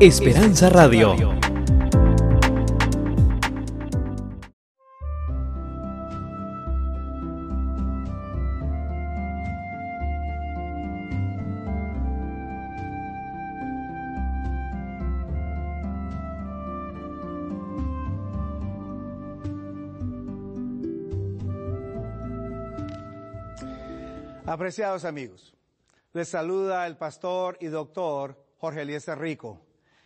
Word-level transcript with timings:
Esperanza 0.00 0.70
Radio. 0.70 1.14
Apreciados 24.46 25.04
amigos, 25.04 25.54
les 26.14 26.26
saluda 26.26 26.86
el 26.86 26.96
pastor 26.96 27.58
y 27.60 27.66
doctor 27.66 28.42
Jorge 28.56 28.80
Eliezer 28.80 29.18
Rico, 29.18 29.60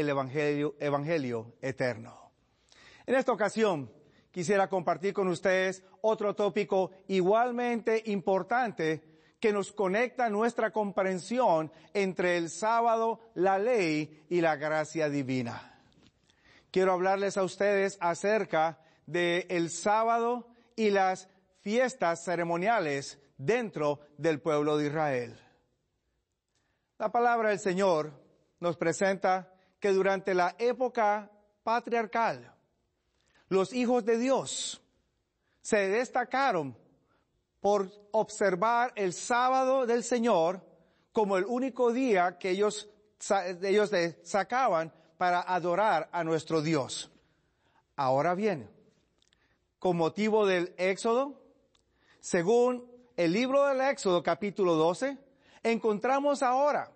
el 0.00 0.08
evangelio, 0.10 1.54
eterno. 1.60 2.32
En 3.06 3.14
esta 3.14 3.32
ocasión 3.32 3.90
quisiera 4.30 4.68
compartir 4.68 5.14
con 5.14 5.28
ustedes 5.28 5.84
otro 6.02 6.34
tópico 6.34 6.90
igualmente 7.08 8.02
importante 8.06 9.16
que 9.40 9.52
nos 9.52 9.72
conecta 9.72 10.28
nuestra 10.28 10.70
comprensión 10.70 11.70
entre 11.94 12.36
el 12.36 12.50
sábado, 12.50 13.20
la 13.34 13.58
ley 13.58 14.24
y 14.28 14.40
la 14.40 14.56
gracia 14.56 15.08
divina. 15.08 15.80
Quiero 16.70 16.92
hablarles 16.92 17.36
a 17.36 17.44
ustedes 17.44 17.96
acerca 18.00 18.78
del 19.06 19.46
el 19.48 19.70
sábado 19.70 20.48
y 20.74 20.90
las 20.90 21.28
fiestas 21.60 22.24
ceremoniales 22.24 23.18
dentro 23.38 24.00
del 24.18 24.40
pueblo 24.40 24.76
de 24.76 24.88
Israel. 24.88 25.40
La 26.98 27.10
palabra 27.10 27.50
del 27.50 27.58
Señor 27.58 28.12
nos 28.60 28.76
presenta 28.76 29.52
que 29.86 29.92
durante 29.92 30.34
la 30.34 30.56
época 30.58 31.30
patriarcal, 31.62 32.52
los 33.48 33.72
hijos 33.72 34.04
de 34.04 34.18
Dios 34.18 34.82
se 35.60 35.76
destacaron 35.86 36.76
por 37.60 37.88
observar 38.10 38.92
el 38.96 39.12
sábado 39.12 39.86
del 39.86 40.02
Señor 40.02 40.60
como 41.12 41.36
el 41.36 41.44
único 41.44 41.92
día 41.92 42.36
que 42.36 42.50
ellos, 42.50 42.88
ellos 43.62 43.92
sacaban 44.24 44.92
para 45.18 45.40
adorar 45.42 46.08
a 46.10 46.24
nuestro 46.24 46.62
Dios. 46.62 47.08
Ahora 47.94 48.34
bien, 48.34 48.68
con 49.78 49.96
motivo 49.96 50.46
del 50.46 50.74
Éxodo, 50.78 51.40
según 52.18 52.90
el 53.16 53.32
libro 53.32 53.68
del 53.68 53.80
Éxodo 53.82 54.20
capítulo 54.20 54.74
12, 54.74 55.16
encontramos 55.62 56.42
ahora 56.42 56.90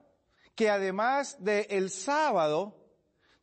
que 0.56 0.68
además 0.68 1.36
del 1.38 1.66
el 1.70 1.90
sábado, 1.90 2.79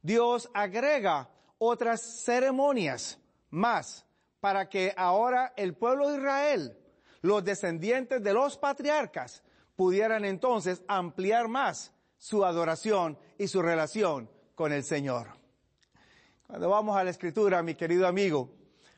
Dios 0.02 0.50
agrega 0.53 1.30
otras 1.58 2.02
ceremonias 2.23 3.20
más 3.50 4.06
para 4.40 4.70
que 4.70 4.94
ahora 4.95 5.53
el 5.56 5.76
pueblo 5.76 6.09
de 6.09 6.18
Israel, 6.18 6.78
los 7.22 7.44
descendientes 7.44 8.24
de 8.24 8.34
los 8.34 8.58
patriarcas, 8.58 9.44
pudieran 9.75 10.25
entonces 10.25 10.84
ampliar 10.88 11.47
más 11.47 11.94
su 12.18 12.46
adoración 12.46 13.18
y 13.38 13.47
su 13.47 13.62
relación 13.62 14.30
con 14.56 14.72
el 14.72 14.84
Señor. 14.84 15.28
Cuando 16.47 16.69
vamos 16.69 16.96
a 16.97 17.03
la 17.03 17.12
escritura, 17.12 17.62
mi 17.62 17.75
querido 17.75 18.08
amigo, 18.08 18.50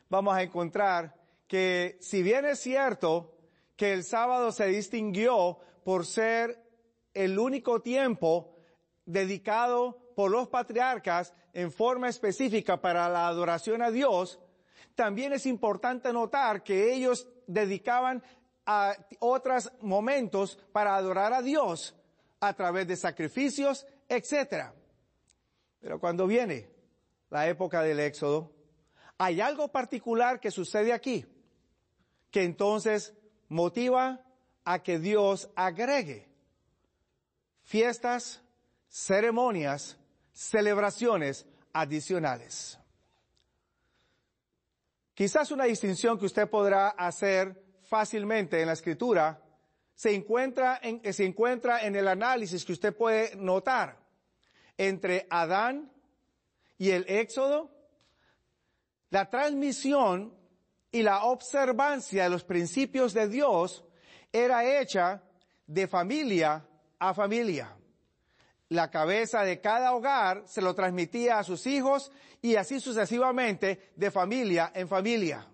vamos 0.08 0.34
a 0.34 0.42
encontrar 0.42 1.14
que 1.46 1.98
si 2.00 2.22
bien 2.22 2.44
es 2.44 2.60
cierto 2.60 3.36
que 3.76 3.92
el 3.92 4.04
sábado 4.04 4.52
se 4.52 4.66
distinguió 4.66 5.58
por 5.84 6.06
ser 6.06 6.62
el 7.12 7.38
único 7.38 7.80
tiempo 7.80 8.54
dedicado 9.04 9.99
por 10.20 10.30
los 10.30 10.48
patriarcas 10.48 11.32
en 11.54 11.72
forma 11.72 12.10
específica 12.10 12.78
para 12.78 13.08
la 13.08 13.26
adoración 13.26 13.80
a 13.80 13.90
Dios, 13.90 14.38
también 14.94 15.32
es 15.32 15.46
importante 15.46 16.12
notar 16.12 16.62
que 16.62 16.92
ellos 16.92 17.26
dedicaban 17.46 18.22
a 18.66 18.94
otros 19.20 19.72
momentos 19.80 20.58
para 20.72 20.94
adorar 20.94 21.32
a 21.32 21.40
Dios 21.40 21.96
a 22.38 22.52
través 22.52 22.86
de 22.86 22.96
sacrificios, 22.98 23.86
etc. 24.10 24.74
Pero 25.80 25.98
cuando 25.98 26.26
viene 26.26 26.68
la 27.30 27.48
época 27.48 27.80
del 27.80 27.98
Éxodo, 28.00 28.52
hay 29.16 29.40
algo 29.40 29.68
particular 29.68 30.38
que 30.38 30.50
sucede 30.50 30.92
aquí, 30.92 31.24
que 32.30 32.42
entonces 32.42 33.14
motiva 33.48 34.20
a 34.66 34.82
que 34.82 34.98
Dios 34.98 35.48
agregue 35.56 36.28
fiestas, 37.62 38.42
ceremonias, 38.86 39.96
celebraciones 40.32 41.46
adicionales. 41.72 42.78
Quizás 45.14 45.50
una 45.50 45.64
distinción 45.64 46.18
que 46.18 46.26
usted 46.26 46.48
podrá 46.48 46.88
hacer 46.88 47.62
fácilmente 47.82 48.60
en 48.60 48.66
la 48.68 48.72
escritura 48.72 49.42
se 49.94 50.14
encuentra 50.14 50.80
en, 50.82 51.12
se 51.12 51.26
encuentra 51.26 51.84
en 51.84 51.94
el 51.94 52.08
análisis 52.08 52.64
que 52.64 52.72
usted 52.72 52.96
puede 52.96 53.36
notar 53.36 53.98
entre 54.78 55.26
Adán 55.28 55.92
y 56.78 56.90
el 56.90 57.04
Éxodo, 57.06 57.70
la 59.10 59.28
transmisión 59.28 60.34
y 60.90 61.02
la 61.02 61.24
observancia 61.24 62.24
de 62.24 62.30
los 62.30 62.44
principios 62.44 63.12
de 63.12 63.28
Dios 63.28 63.84
era 64.32 64.80
hecha 64.80 65.22
de 65.66 65.86
familia 65.86 66.66
a 66.98 67.12
familia. 67.12 67.76
La 68.70 68.90
cabeza 68.90 69.42
de 69.42 69.60
cada 69.60 69.92
hogar 69.94 70.44
se 70.46 70.62
lo 70.62 70.74
transmitía 70.74 71.38
a 71.38 71.44
sus 71.44 71.66
hijos 71.66 72.12
y 72.40 72.54
así 72.54 72.80
sucesivamente 72.80 73.90
de 73.96 74.10
familia 74.10 74.70
en 74.74 74.88
familia. 74.88 75.46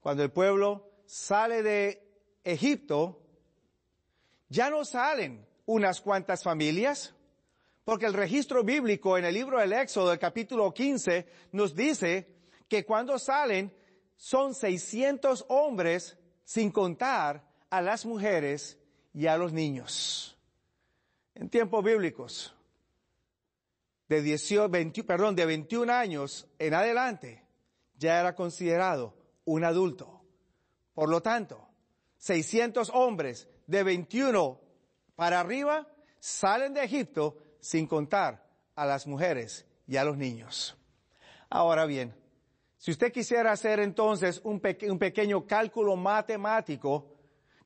Cuando 0.00 0.22
el 0.22 0.30
pueblo 0.30 0.90
sale 1.06 1.62
de 1.62 2.02
Egipto, 2.44 3.22
ya 4.48 4.68
no 4.68 4.84
salen 4.84 5.46
unas 5.64 6.02
cuantas 6.02 6.42
familias, 6.42 7.14
porque 7.84 8.04
el 8.04 8.12
registro 8.12 8.62
bíblico 8.62 9.16
en 9.16 9.24
el 9.24 9.32
libro 9.32 9.58
del 9.58 9.72
Éxodo, 9.72 10.12
el 10.12 10.18
capítulo 10.18 10.74
15, 10.74 11.26
nos 11.52 11.74
dice 11.74 12.36
que 12.68 12.84
cuando 12.84 13.18
salen 13.18 13.74
son 14.16 14.54
600 14.54 15.46
hombres 15.48 16.18
sin 16.44 16.70
contar 16.70 17.48
a 17.70 17.80
las 17.80 18.04
mujeres 18.04 18.78
y 19.14 19.26
a 19.26 19.38
los 19.38 19.54
niños. 19.54 20.31
En 21.34 21.48
tiempos 21.48 21.82
bíblicos, 21.84 22.54
de 24.08 24.20
18, 24.20 24.68
20, 24.68 25.04
perdón, 25.04 25.34
de 25.34 25.46
21 25.46 25.92
años 25.92 26.46
en 26.58 26.74
adelante, 26.74 27.46
ya 27.96 28.20
era 28.20 28.34
considerado 28.34 29.14
un 29.44 29.64
adulto. 29.64 30.22
Por 30.92 31.08
lo 31.08 31.22
tanto, 31.22 31.68
600 32.18 32.90
hombres 32.92 33.48
de 33.66 33.82
21 33.82 34.60
para 35.14 35.40
arriba 35.40 35.88
salen 36.18 36.74
de 36.74 36.84
Egipto 36.84 37.38
sin 37.60 37.86
contar 37.86 38.46
a 38.74 38.84
las 38.84 39.06
mujeres 39.06 39.66
y 39.86 39.96
a 39.96 40.04
los 40.04 40.16
niños. 40.16 40.76
Ahora 41.48 41.86
bien, 41.86 42.14
si 42.76 42.90
usted 42.90 43.12
quisiera 43.12 43.52
hacer 43.52 43.80
entonces 43.80 44.40
un, 44.44 44.60
pequeño 44.60 45.46
cálculo 45.46 45.96
matemático, 45.96 47.16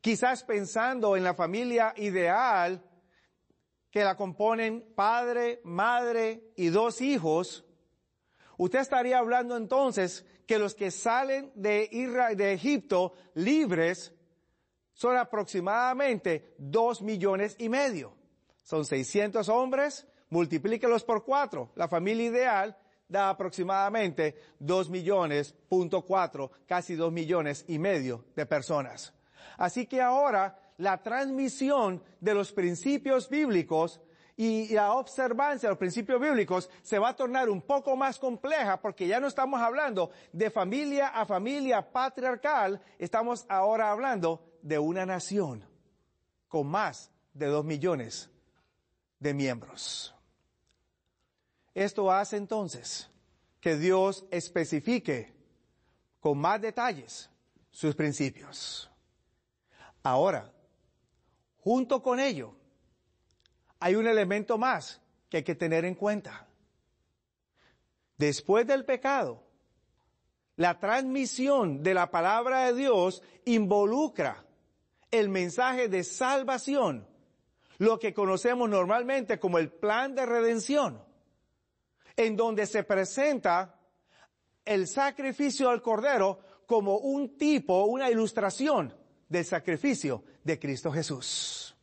quizás 0.01 0.45
pensando 0.45 1.17
en 1.17 1.25
la 1.25 1.35
familia 1.35 1.95
ideal 1.97 2.83
que 3.97 4.05
la 4.05 4.15
componen 4.15 4.93
padre, 4.95 5.63
madre 5.65 6.53
y 6.55 6.69
dos 6.69 7.01
hijos, 7.01 7.65
usted 8.59 8.81
estaría 8.81 9.17
hablando 9.17 9.57
entonces 9.57 10.27
que 10.47 10.59
los 10.59 10.75
que 10.75 10.91
salen 10.91 11.51
de, 11.55 11.89
Israel, 11.91 12.37
de 12.37 12.53
Egipto 12.53 13.15
libres 13.33 14.13
son 14.93 15.17
aproximadamente 15.17 16.55
dos 16.59 17.01
millones 17.01 17.57
y 17.59 17.71
medio 17.71 18.13
son 18.63 18.85
600 18.85 19.49
hombres, 19.49 20.07
multiplíquelos 20.29 21.03
por 21.03 21.25
cuatro. 21.25 21.71
La 21.75 21.89
familia 21.89 22.27
ideal 22.27 22.77
da 23.09 23.31
aproximadamente 23.31 24.35
2 24.59 24.91
millones, 24.91 25.55
punto 25.71 26.03
cuatro, 26.05 26.51
casi 26.67 26.97
2 26.97 27.11
millones 27.11 27.65
y 27.67 27.79
medio 27.79 28.27
de 28.37 28.45
personas. 28.45 29.15
Así 29.57 29.87
que 29.87 30.03
ahora 30.03 30.66
la 30.79 31.03
transmisión 31.03 32.03
de 32.21 32.35
los 32.35 32.53
principios 32.53 33.29
bíblicos 33.29 34.01
y 34.37 34.75
la 34.75 34.93
observancia 34.93 35.69
de 35.69 35.73
los 35.73 35.79
principios 35.79 36.21
bíblicos 36.21 36.69
se 36.83 36.99
va 36.99 37.11
a 37.11 37.17
tornar 37.17 37.49
un 37.49 37.63
poco 37.63 37.97
más 37.97 38.19
compleja 38.19 38.81
porque 38.81 39.07
ya 39.07 39.19
no 39.19 39.29
estamos 39.29 39.61
hablando 39.61 40.11
de 40.33 40.51
familia 40.51 41.09
a 41.09 41.25
familia 41.25 41.91
patriarcal, 41.91 42.81
estamos 42.99 43.47
ahora 43.49 43.91
hablando 43.91 44.59
de 44.61 44.79
una 44.79 45.07
nación 45.07 45.65
con 46.49 46.67
más 46.67 47.11
de 47.33 47.47
dos 47.47 47.65
millones 47.65 48.31
de 49.19 49.33
miembros. 49.33 50.15
Esto 51.75 52.11
hace 52.13 52.37
entonces 52.37 53.11
que 53.61 53.77
Dios 53.77 54.27
especifique 54.31 55.35
con 56.21 56.39
más 56.39 56.61
detalles 56.61 57.31
sus 57.71 57.95
principios. 57.95 58.91
Ahora, 60.03 60.53
junto 61.67 62.01
con 62.01 62.21
ello, 62.21 62.55
hay 63.81 63.97
un 63.97 64.07
elemento 64.07 64.57
más 64.57 65.03
que 65.29 65.39
hay 65.39 65.43
que 65.43 65.57
tener 65.57 65.85
en 65.85 65.97
cuenta. 65.97 66.47
Después 68.17 68.69
del 68.69 68.85
pecado, 68.85 69.43
la 70.55 70.79
transmisión 70.79 71.83
de 71.83 71.93
la 71.93 72.09
palabra 72.13 72.67
de 72.67 72.75
Dios 72.75 73.21
involucra 73.47 74.45
el 75.11 75.29
mensaje 75.29 75.89
de 75.89 76.05
salvación, 76.05 77.05
lo 77.79 77.99
que 77.99 78.15
conocemos 78.15 78.71
normalmente 78.71 79.41
como 79.41 79.59
el 79.59 79.73
plan 79.73 80.15
de 80.15 80.25
redención, 80.25 81.03
en 82.17 82.37
donde 82.37 82.67
se 82.67 82.85
presenta 82.85 83.75
el 84.65 84.87
sacrificio 84.87 85.69
al 85.69 85.83
cordero 85.83 86.39
como 86.65 86.99
un 86.99 87.37
tipo, 87.37 87.87
una 87.87 88.09
ilustración 88.09 88.95
del 89.29 89.45
sacrificio 89.45 90.25
de 90.45 90.59
Cristo 90.59 90.93
Jesús. 90.93 91.77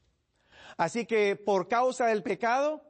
Así 0.78 1.06
que 1.06 1.36
por 1.36 1.68
causa 1.68 2.08
del 2.08 2.24
pecado, 2.24 2.84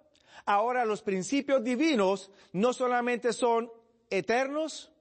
ahora 0.45 0.85
los 0.85 1.01
principios 1.01 1.63
divinos 1.63 2.31
no 2.51 2.73
solamente 2.73 3.33
son 3.33 3.71
eternos 4.09 4.91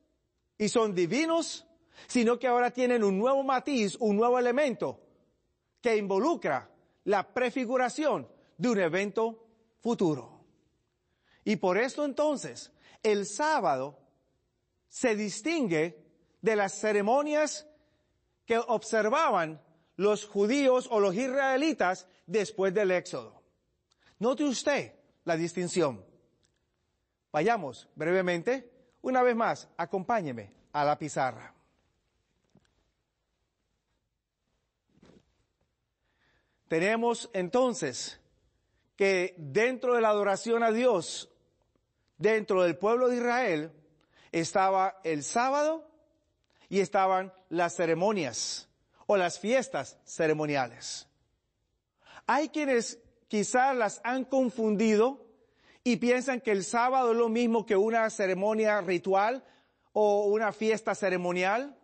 y 0.58 0.68
son 0.68 0.94
divinos, 0.94 1.66
sino 2.06 2.38
que 2.38 2.48
ahora 2.48 2.70
tienen 2.70 3.04
un 3.04 3.18
nuevo 3.18 3.42
matiz, 3.42 3.96
un 4.00 4.16
nuevo 4.16 4.38
elemento 4.38 5.00
que 5.80 5.96
involucra 5.96 6.70
la 7.04 7.32
prefiguración 7.32 8.28
de 8.56 8.68
un 8.68 8.80
evento 8.80 9.46
futuro. 9.80 10.44
Y 11.44 11.56
por 11.56 11.78
esto 11.78 12.04
entonces, 12.04 12.72
el 13.02 13.26
sábado 13.26 13.98
se 14.88 15.16
distingue 15.16 15.98
de 16.40 16.56
las 16.56 16.78
ceremonias 16.78 17.66
que 18.46 18.58
observaban 18.58 19.60
los 19.96 20.26
judíos 20.26 20.88
o 20.90 21.00
los 21.00 21.14
israelitas 21.14 22.08
después 22.26 22.74
del 22.74 22.90
éxodo. 22.90 23.42
Note 24.18 24.44
usted 24.44 24.94
la 25.24 25.36
distinción. 25.36 26.04
Vayamos 27.32 27.88
brevemente, 27.94 28.70
una 29.02 29.22
vez 29.22 29.36
más, 29.36 29.68
acompáñeme 29.76 30.52
a 30.72 30.84
la 30.84 30.98
pizarra. 30.98 31.54
Tenemos 36.68 37.28
entonces 37.34 38.18
que 38.96 39.34
dentro 39.36 39.94
de 39.94 40.00
la 40.00 40.08
adoración 40.08 40.62
a 40.62 40.72
Dios, 40.72 41.30
dentro 42.16 42.62
del 42.62 42.78
pueblo 42.78 43.08
de 43.08 43.16
Israel, 43.16 43.72
estaba 44.30 44.98
el 45.04 45.22
sábado 45.22 45.91
y 46.72 46.80
estaban 46.80 47.30
las 47.50 47.76
ceremonias 47.76 48.66
o 49.06 49.18
las 49.18 49.38
fiestas 49.38 49.98
ceremoniales. 50.06 51.06
Hay 52.26 52.48
quienes 52.48 52.98
quizás 53.28 53.76
las 53.76 54.00
han 54.04 54.24
confundido 54.24 55.26
y 55.84 55.96
piensan 55.96 56.40
que 56.40 56.50
el 56.50 56.64
sábado 56.64 57.12
es 57.12 57.18
lo 57.18 57.28
mismo 57.28 57.66
que 57.66 57.76
una 57.76 58.08
ceremonia 58.08 58.80
ritual 58.80 59.44
o 59.92 60.24
una 60.28 60.50
fiesta 60.50 60.94
ceremonial. 60.94 61.76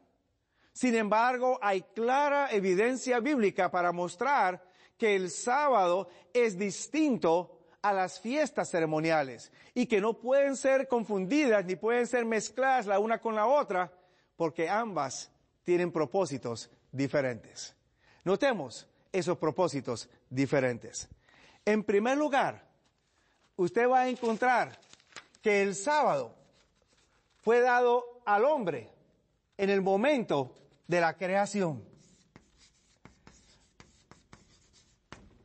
Sin 0.73 0.95
embargo, 0.95 1.59
hay 1.61 1.83
clara 1.95 2.49
evidencia 2.51 3.21
bíblica 3.21 3.71
para 3.71 3.93
mostrar 3.93 4.65
que 4.97 5.15
el 5.15 5.31
sábado 5.31 6.09
es 6.33 6.57
distinto 6.57 7.59
a 7.83 7.93
las 7.93 8.21
fiestas 8.21 8.71
ceremoniales 8.71 9.53
y 9.75 9.85
que 9.85 10.01
no 10.01 10.15
pueden 10.15 10.57
ser 10.57 10.89
confundidas 10.89 11.67
ni 11.67 11.77
pueden 11.77 12.07
ser 12.07 12.25
mezcladas 12.25 12.87
la 12.87 12.99
una 12.99 13.21
con 13.21 13.35
la 13.35 13.47
otra 13.47 13.93
porque 14.39 14.69
ambas 14.69 15.33
tienen 15.65 15.91
propósitos 15.91 16.71
diferentes. 16.93 17.75
Notemos 18.23 18.87
esos 19.11 19.37
propósitos 19.37 20.09
diferentes. 20.31 21.09
En 21.65 21.83
primer 21.83 22.17
lugar, 22.17 22.65
usted 23.57 23.89
va 23.91 24.03
a 24.03 24.09
encontrar 24.09 24.79
que 25.43 25.61
el 25.61 25.75
sábado 25.75 26.37
fue 27.43 27.61
dado 27.61 28.23
al 28.25 28.45
hombre 28.45 28.89
en 29.57 29.71
el 29.71 29.83
momento 29.83 30.55
de 30.87 31.01
la 31.01 31.17
creación. 31.17 31.85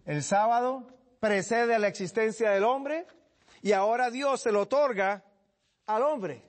El 0.05 0.21
sábado 0.21 0.87
precede 1.19 1.73
a 1.73 1.79
la 1.79 1.87
existencia 1.87 2.51
del 2.51 2.63
hombre 2.63 3.07
y 3.63 3.71
ahora 3.71 4.11
Dios 4.11 4.41
se 4.41 4.51
lo 4.51 4.61
otorga 4.61 5.23
al 5.87 6.03
hombre 6.03 6.43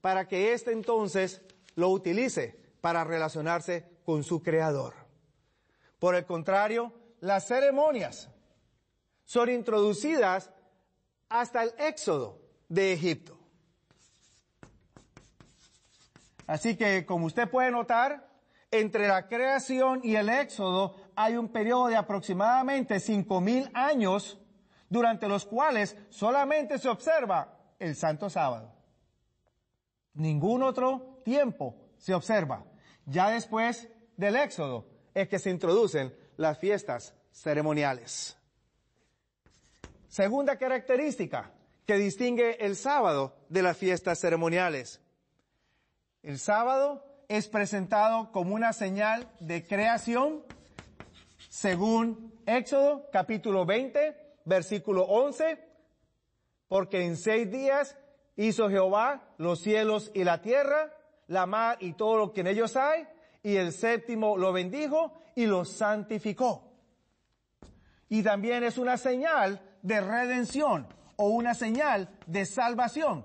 para 0.00 0.26
que 0.26 0.54
éste 0.54 0.72
entonces 0.72 1.42
lo 1.80 1.88
utilice 1.88 2.58
para 2.80 3.02
relacionarse 3.04 3.98
con 4.04 4.22
su 4.22 4.42
creador. 4.42 4.94
Por 5.98 6.14
el 6.14 6.24
contrario, 6.24 6.92
las 7.20 7.46
ceremonias 7.46 8.30
son 9.24 9.50
introducidas 9.50 10.50
hasta 11.28 11.62
el 11.62 11.72
éxodo 11.78 12.40
de 12.68 12.92
Egipto. 12.92 13.38
Así 16.46 16.76
que, 16.76 17.06
como 17.06 17.26
usted 17.26 17.48
puede 17.48 17.70
notar, 17.70 18.28
entre 18.72 19.08
la 19.08 19.28
creación 19.28 20.00
y 20.02 20.16
el 20.16 20.28
éxodo 20.28 20.96
hay 21.14 21.36
un 21.36 21.48
periodo 21.48 21.88
de 21.88 21.96
aproximadamente 21.96 23.00
cinco 23.00 23.40
mil 23.40 23.70
años 23.74 24.40
durante 24.88 25.28
los 25.28 25.44
cuales 25.44 25.96
solamente 26.08 26.78
se 26.78 26.88
observa 26.88 27.56
el 27.78 27.94
santo 27.94 28.30
sábado. 28.30 28.72
Ningún 30.14 30.62
otro 30.62 31.09
tiempo 31.22 31.76
se 31.98 32.14
observa. 32.14 32.64
Ya 33.06 33.30
después 33.30 33.88
del 34.16 34.36
éxodo 34.36 34.86
es 35.14 35.28
que 35.28 35.38
se 35.38 35.50
introducen 35.50 36.14
las 36.36 36.58
fiestas 36.58 37.14
ceremoniales. 37.32 38.36
Segunda 40.08 40.56
característica 40.56 41.52
que 41.86 41.96
distingue 41.96 42.64
el 42.64 42.76
sábado 42.76 43.36
de 43.48 43.62
las 43.62 43.76
fiestas 43.76 44.18
ceremoniales. 44.20 45.00
El 46.22 46.38
sábado 46.38 47.04
es 47.28 47.48
presentado 47.48 48.32
como 48.32 48.54
una 48.54 48.72
señal 48.72 49.30
de 49.40 49.66
creación 49.66 50.44
según 51.48 52.32
Éxodo 52.46 53.08
capítulo 53.10 53.66
20, 53.66 54.16
versículo 54.44 55.04
11, 55.04 55.58
porque 56.68 57.04
en 57.04 57.16
seis 57.16 57.50
días 57.50 57.96
hizo 58.36 58.68
Jehová 58.68 59.34
los 59.38 59.60
cielos 59.60 60.10
y 60.14 60.24
la 60.24 60.42
tierra, 60.42 60.92
la 61.30 61.46
mar 61.46 61.76
y 61.80 61.92
todo 61.92 62.18
lo 62.18 62.32
que 62.32 62.40
en 62.40 62.48
ellos 62.48 62.76
hay, 62.76 63.06
y 63.42 63.56
el 63.56 63.72
séptimo 63.72 64.36
lo 64.36 64.52
bendijo 64.52 65.12
y 65.36 65.46
lo 65.46 65.64
santificó. 65.64 66.64
Y 68.08 68.22
también 68.22 68.64
es 68.64 68.76
una 68.76 68.96
señal 68.96 69.60
de 69.80 70.00
redención 70.00 70.88
o 71.16 71.28
una 71.28 71.54
señal 71.54 72.08
de 72.26 72.44
salvación. 72.44 73.24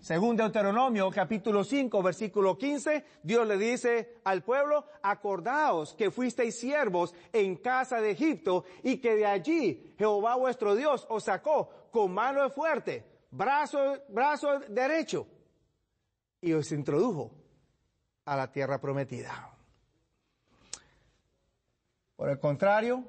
Según 0.00 0.36
Deuteronomio 0.36 1.12
capítulo 1.12 1.62
5 1.62 2.02
versículo 2.02 2.58
15, 2.58 3.04
Dios 3.22 3.46
le 3.46 3.56
dice 3.56 4.18
al 4.24 4.42
pueblo, 4.42 4.84
acordaos 5.00 5.94
que 5.94 6.10
fuisteis 6.10 6.58
siervos 6.58 7.14
en 7.32 7.54
casa 7.54 8.00
de 8.00 8.10
Egipto 8.10 8.64
y 8.82 8.96
que 8.96 9.14
de 9.14 9.26
allí 9.26 9.94
Jehová 9.96 10.34
vuestro 10.34 10.74
Dios 10.74 11.06
os 11.08 11.22
sacó 11.22 11.70
con 11.92 12.12
mano 12.12 12.50
fuerte, 12.50 13.06
brazo, 13.30 13.98
brazo 14.08 14.58
derecho 14.68 15.28
y 16.42 16.52
os 16.52 16.70
introdujo 16.72 17.30
a 18.26 18.36
la 18.36 18.52
tierra 18.52 18.78
prometida. 18.78 19.50
Por 22.16 22.28
el 22.28 22.38
contrario, 22.38 23.04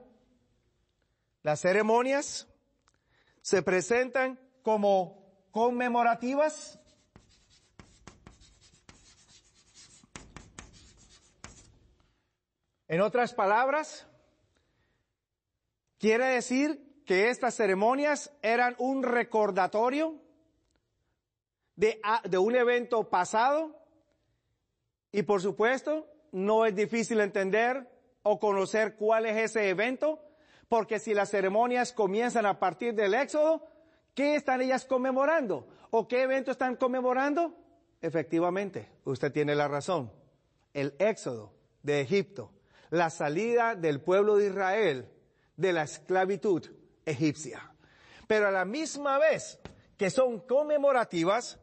las 1.42 1.60
ceremonias 1.60 2.48
se 3.42 3.62
presentan 3.62 4.40
como 4.62 5.46
conmemorativas 5.52 6.80
En 12.94 13.02
otras 13.02 13.34
palabras, 13.34 14.06
quiere 15.98 16.26
decir 16.26 17.02
que 17.08 17.32
estas 17.32 17.56
ceremonias 17.56 18.32
eran 18.44 18.76
un 18.78 19.02
recordatorio 19.02 20.22
de, 21.76 22.00
un 22.38 22.56
evento 22.56 23.10
pasado 23.10 23.76
y 25.12 25.24
por 25.24 25.42
supuesto, 25.42 26.08
no 26.32 26.66
es 26.66 26.76
difícil 26.76 27.20
entender 27.20 27.88
o 28.24 28.40
conocer 28.40 28.96
cuál 28.96 29.26
es 29.26 29.38
ese 29.38 29.70
evento, 29.70 30.20
Porque 30.70 30.98
si 30.98 31.14
las 31.14 31.30
ceremonias 31.30 31.94
comienzan 31.94 32.48
a 32.48 32.58
partir 32.58 32.96
del 32.96 33.14
Éxodo, 33.14 33.68
¿qué 34.16 34.36
están 34.36 34.62
ellas 34.62 34.86
conmemorando? 34.86 35.68
¿O 35.92 36.08
qué 36.08 36.24
evento 36.24 36.50
están 36.50 36.78
conmemorando? 36.78 37.56
Efectivamente, 38.02 38.90
usted 39.04 39.32
tiene 39.32 39.54
la 39.54 39.68
razón. 39.68 40.12
El 40.74 40.96
Éxodo 40.98 41.54
de 41.84 42.02
Egipto, 42.02 42.52
la 42.90 43.12
salida 43.12 43.76
del 43.76 44.02
pueblo 44.02 44.38
de 44.38 44.48
Israel 44.48 45.10
de 45.58 45.74
la 45.74 45.84
esclavitud 45.84 46.66
egipcia. 47.06 47.72
Pero 48.28 48.48
a 48.48 48.52
la 48.52 48.66
misma 48.66 49.20
vez 49.20 49.60
que 49.98 50.10
son 50.10 50.40
conmemorativas, 50.40 51.60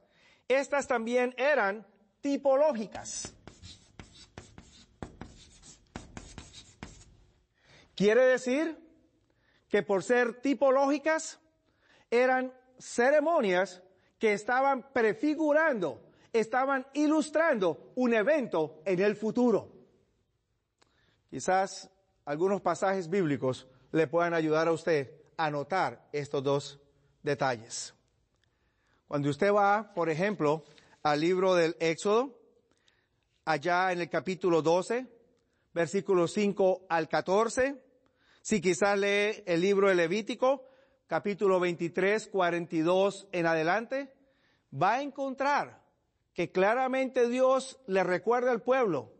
estas 0.51 0.89
también 0.89 1.33
eran 1.39 1.87
tipológicas. 2.21 3.33
Quiere 7.95 8.23
decir 8.27 8.77
que 9.69 9.83
por 9.83 10.03
ser 10.03 10.41
tipológicas 10.41 11.39
eran 12.11 12.53
ceremonias 12.79 13.83
que 14.19 14.33
estaban 14.33 14.93
prefigurando, 14.93 16.03
estaban 16.33 16.87
ilustrando 16.95 17.93
un 17.95 18.13
evento 18.15 18.83
en 18.85 19.01
el 19.01 19.15
futuro. 19.15 19.71
Quizás 21.31 21.91
algunos 22.25 22.61
pasajes 22.61 23.09
bíblicos 23.09 23.69
le 23.93 24.09
puedan 24.09 24.35
ayudar 24.35 24.67
a 24.67 24.73
usted 24.73 25.13
a 25.37 25.49
notar 25.51 26.09
estos 26.13 26.43
dos 26.43 26.81
detalles. 27.23 27.95
Cuando 29.11 29.29
usted 29.29 29.53
va, 29.53 29.93
por 29.93 30.09
ejemplo, 30.09 30.63
al 31.03 31.19
libro 31.21 31.57
del 31.57 31.77
Éxodo, 31.81 32.39
allá 33.45 33.91
en 33.91 34.01
el 34.01 34.09
capítulo 34.09 34.63
12, 34.63 35.05
versículos 35.75 36.33
5 36.33 36.87
al 36.89 37.09
14, 37.09 37.83
si 38.41 38.61
quizás 38.61 38.97
lee 38.97 39.43
el 39.47 39.63
libro 39.63 39.89
de 39.89 39.97
Levítico, 39.97 40.65
capítulo 41.09 41.59
23, 41.59 42.29
42 42.29 43.27
en 43.33 43.47
adelante, 43.47 44.15
va 44.73 44.93
a 44.93 45.03
encontrar 45.03 45.83
que 46.33 46.53
claramente 46.53 47.29
Dios 47.29 47.81
le 47.89 48.05
recuerda 48.05 48.53
al 48.53 48.63
pueblo 48.63 49.13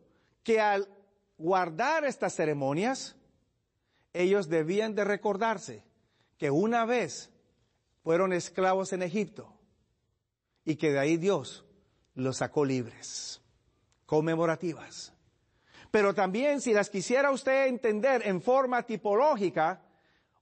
que 0.45 0.61
al 0.61 0.89
guardar 1.37 2.05
estas 2.05 2.37
ceremonias, 2.37 3.17
ellos 4.13 4.49
debían 4.49 4.95
de 4.95 5.03
recordarse 5.03 5.83
que 6.39 6.53
una 6.53 6.85
vez 6.85 7.33
fueron 8.05 8.33
esclavos 8.33 8.93
en 8.93 9.03
Egipto 9.03 9.57
y 10.65 10.77
que 10.77 10.93
de 10.93 10.99
ahí 10.99 11.17
Dios 11.17 11.65
los 12.15 12.39
sacó 12.39 12.65
libres, 12.65 13.41
conmemorativas. 14.07 15.13
Pero 15.91 16.15
también 16.15 16.61
si 16.61 16.73
las 16.73 16.91
quisiera 16.91 17.31
usted 17.31 17.67
entender 17.67 18.23
en 18.27 18.41
forma 18.41 18.83
tipológica 18.85 19.83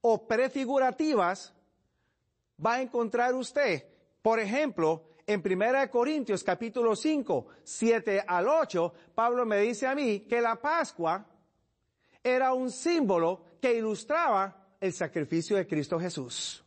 o 0.01 0.27
prefigurativas, 0.27 1.55
va 2.65 2.75
a 2.75 2.83
encontrar 2.83 3.35
usted, 3.35 3.85
por 4.23 4.41
ejemplo, 4.41 5.05
en 5.27 5.43
1 5.45 5.91
Corintios 5.91 6.43
capítulo 6.43 6.97
5, 6.97 7.47
7 7.63 8.25
al 8.27 8.49
8, 8.49 8.93
Pablo 9.15 9.45
me 9.45 9.59
dice 9.61 9.87
a 9.87 9.95
mí 9.95 10.21
que 10.21 10.41
la 10.41 10.57
Pascua 10.57 11.27
era 12.23 12.53
un 12.53 12.71
símbolo 12.71 13.45
que 13.61 13.75
ilustraba 13.75 14.75
el 14.81 14.93
sacrificio 14.93 15.57
de 15.57 15.67
Cristo 15.67 15.99
Jesús. 15.99 16.65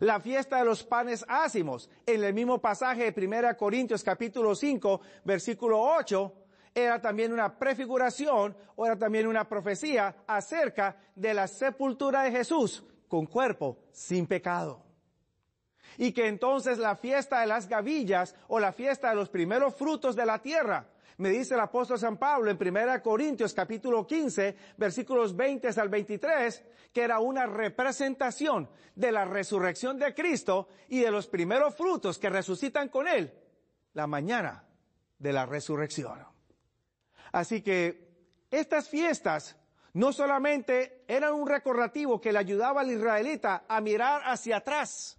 La 0.00 0.20
fiesta 0.20 0.58
de 0.58 0.64
los 0.64 0.84
panes 0.84 1.24
ácimos, 1.28 1.90
en 2.06 2.22
el 2.24 2.34
mismo 2.34 2.60
pasaje 2.60 3.10
de 3.10 3.26
1 3.26 3.56
Corintios 3.56 4.02
capítulo 4.02 4.54
5, 4.54 5.00
versículo 5.24 5.80
8, 5.80 6.32
era 6.74 7.00
también 7.00 7.32
una 7.32 7.56
prefiguración 7.56 8.56
o 8.74 8.86
era 8.86 8.98
también 8.98 9.26
una 9.26 9.48
profecía 9.48 10.16
acerca 10.26 10.96
de 11.14 11.32
la 11.32 11.46
sepultura 11.46 12.22
de 12.22 12.32
Jesús 12.32 12.84
con 13.08 13.26
cuerpo 13.26 13.78
sin 13.92 14.26
pecado. 14.26 14.82
Y 15.96 16.12
que 16.12 16.26
entonces 16.26 16.78
la 16.78 16.96
fiesta 16.96 17.40
de 17.40 17.46
las 17.46 17.68
gavillas 17.68 18.34
o 18.48 18.58
la 18.58 18.72
fiesta 18.72 19.10
de 19.10 19.14
los 19.14 19.28
primeros 19.28 19.74
frutos 19.76 20.16
de 20.16 20.26
la 20.26 20.40
tierra 20.40 20.88
me 21.18 21.30
dice 21.30 21.54
el 21.54 21.60
apóstol 21.60 21.98
San 21.98 22.16
Pablo 22.16 22.50
en 22.50 22.58
1 22.60 23.02
Corintios 23.02 23.54
capítulo 23.54 24.06
15 24.06 24.56
versículos 24.76 25.36
20 25.36 25.68
al 25.80 25.88
23 25.88 26.64
que 26.92 27.02
era 27.02 27.18
una 27.20 27.46
representación 27.46 28.68
de 28.94 29.12
la 29.12 29.24
resurrección 29.24 29.98
de 29.98 30.14
Cristo 30.14 30.68
y 30.88 31.00
de 31.00 31.10
los 31.10 31.26
primeros 31.26 31.74
frutos 31.74 32.18
que 32.18 32.30
resucitan 32.30 32.88
con 32.88 33.08
Él 33.08 33.32
la 33.92 34.06
mañana 34.06 34.64
de 35.18 35.32
la 35.32 35.46
resurrección. 35.46 36.24
Así 37.32 37.62
que 37.62 38.04
estas 38.50 38.88
fiestas 38.88 39.56
no 39.92 40.12
solamente 40.12 41.04
eran 41.08 41.34
un 41.34 41.48
recordativo 41.48 42.20
que 42.20 42.32
le 42.32 42.38
ayudaba 42.38 42.80
al 42.80 42.90
israelita 42.90 43.64
a 43.68 43.80
mirar 43.80 44.22
hacia 44.24 44.58
atrás, 44.58 45.18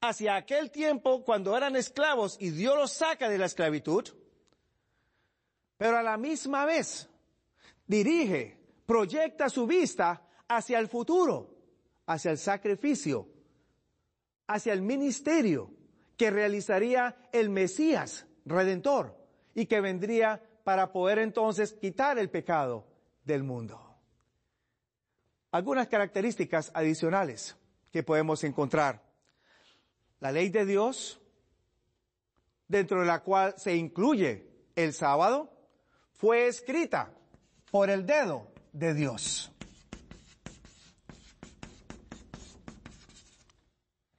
hacia 0.00 0.36
aquel 0.36 0.70
tiempo 0.70 1.24
cuando 1.24 1.56
eran 1.56 1.76
esclavos 1.76 2.36
y 2.40 2.50
Dios 2.50 2.76
los 2.76 2.92
saca 2.92 3.28
de 3.28 3.38
la 3.38 3.46
esclavitud, 3.46 4.08
pero 5.80 5.96
a 5.96 6.02
la 6.02 6.18
misma 6.18 6.66
vez 6.66 7.08
dirige, 7.86 8.58
proyecta 8.84 9.48
su 9.48 9.66
vista 9.66 10.28
hacia 10.46 10.78
el 10.78 10.88
futuro, 10.88 11.56
hacia 12.04 12.32
el 12.32 12.36
sacrificio, 12.36 13.26
hacia 14.46 14.74
el 14.74 14.82
ministerio 14.82 15.70
que 16.18 16.30
realizaría 16.30 17.16
el 17.32 17.48
Mesías 17.48 18.26
redentor 18.44 19.16
y 19.54 19.64
que 19.64 19.80
vendría 19.80 20.42
para 20.64 20.92
poder 20.92 21.18
entonces 21.18 21.72
quitar 21.72 22.18
el 22.18 22.28
pecado 22.28 22.86
del 23.24 23.42
mundo. 23.42 23.80
Algunas 25.50 25.88
características 25.88 26.72
adicionales 26.74 27.56
que 27.90 28.02
podemos 28.02 28.44
encontrar. 28.44 29.02
La 30.18 30.30
ley 30.30 30.50
de 30.50 30.66
Dios, 30.66 31.22
dentro 32.68 33.00
de 33.00 33.06
la 33.06 33.22
cual 33.22 33.54
se 33.56 33.74
incluye 33.74 34.46
el 34.76 34.92
sábado, 34.92 35.56
fue 36.20 36.48
escrita 36.48 37.10
por 37.70 37.88
el 37.88 38.04
dedo 38.04 38.46
de 38.72 38.92
Dios. 38.92 39.50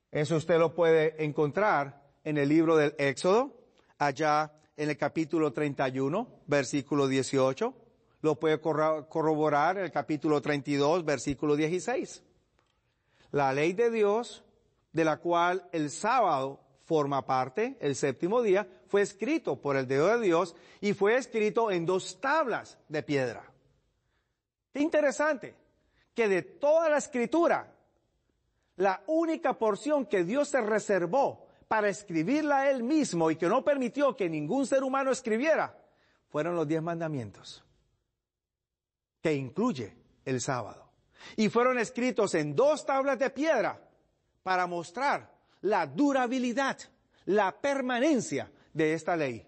Eso 0.10 0.36
usted 0.36 0.58
lo 0.58 0.74
puede 0.74 1.24
encontrar 1.24 2.01
en 2.24 2.39
el 2.39 2.50
libro 2.50 2.75
del 2.75 2.96
Éxodo, 2.98 3.55
allá 4.00 4.51
en 4.75 4.89
el 4.89 4.98
capítulo 4.98 5.53
31, 5.53 6.27
versículo 6.48 7.08
18. 7.08 7.74
Lo 8.22 8.39
puede 8.39 8.60
corroborar 8.60 9.77
en 9.77 9.84
el 9.84 9.91
capítulo 9.91 10.41
32, 10.41 11.05
versículo 11.05 11.55
16. 11.55 12.24
La 13.29 13.53
ley 13.53 13.74
de 13.74 13.91
Dios, 13.91 14.43
de 14.91 15.05
la 15.05 15.17
cual 15.17 15.70
el 15.72 15.91
sábado 15.91 16.60
forma 16.83 17.25
parte, 17.25 17.77
el 17.79 17.95
séptimo 17.95 18.41
día, 18.41 18.67
fue 18.88 19.01
escrito 19.01 19.61
por 19.61 19.77
el 19.77 19.88
dedo 19.88 20.07
de 20.07 20.25
Dios 20.25 20.55
y 20.81 20.93
fue 20.93 21.15
escrito 21.15 21.71
en 21.71 21.85
dos 21.85 22.19
tablas 22.19 22.77
de 22.89 23.03
piedra. 23.03 23.43
Qué 24.73 24.79
interesante 24.79 25.55
que 26.13 26.27
de 26.27 26.41
toda 26.41 26.89
la 26.89 26.97
escritura, 26.97 27.73
la 28.77 29.03
única 29.07 29.57
porción 29.57 30.05
que 30.05 30.23
Dios 30.23 30.50
se 30.50 30.61
reservó 30.61 31.47
para 31.67 31.88
escribirla 31.88 32.69
él 32.69 32.83
mismo 32.83 33.31
y 33.31 33.38
que 33.38 33.47
no 33.47 33.63
permitió 33.63 34.15
que 34.15 34.29
ningún 34.29 34.67
ser 34.67 34.83
humano 34.83 35.11
escribiera, 35.11 35.77
fueron 36.27 36.55
los 36.55 36.67
diez 36.67 36.81
mandamientos, 36.81 37.63
que 39.21 39.33
incluye 39.33 39.95
el 40.25 40.41
sábado. 40.41 40.89
Y 41.38 41.50
fueron 41.50 41.77
escritos 41.77 42.33
en 42.35 42.55
dos 42.55 42.85
tablas 42.85 43.19
de 43.19 43.29
piedra 43.29 43.79
para 44.43 44.67
mostrar 44.67 45.31
la 45.61 45.85
durabilidad, 45.85 46.77
la 47.25 47.59
permanencia 47.59 48.51
de 48.73 48.93
esta 48.93 49.15
ley. 49.15 49.47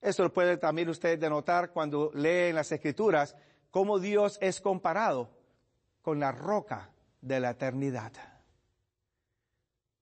Eso 0.00 0.24
lo 0.24 0.32
puede 0.32 0.56
también 0.56 0.88
usted 0.88 1.18
denotar 1.18 1.72
cuando 1.72 2.10
lee 2.14 2.48
en 2.48 2.56
las 2.56 2.72
escrituras 2.72 3.36
cómo 3.70 3.98
Dios 3.98 4.38
es 4.40 4.60
comparado 4.60 5.30
con 6.02 6.18
la 6.18 6.32
roca 6.32 6.90
de 7.20 7.38
la 7.38 7.50
eternidad. 7.50 8.12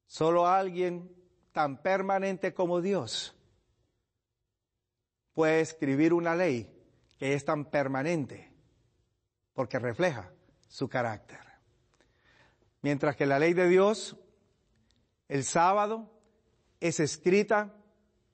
Solo 0.07 0.47
alguien 0.47 1.15
tan 1.53 1.83
permanente 1.83 2.55
como 2.55 2.81
Dios 2.81 3.37
puede 5.35 5.61
escribir 5.61 6.13
una 6.13 6.35
ley 6.35 6.69
que 7.19 7.35
es 7.35 7.45
tan 7.45 7.67
permanente 7.67 8.53
porque 9.53 9.79
refleja 9.79 10.33
su 10.69 10.89
carácter. 10.89 11.39
Mientras 12.83 13.15
que 13.15 13.27
la 13.27 13.39
ley 13.39 13.53
de 13.53 13.69
Dios, 13.69 14.17
el 15.31 15.45
sábado, 15.45 16.11
es 16.81 16.99
escrita 16.99 17.73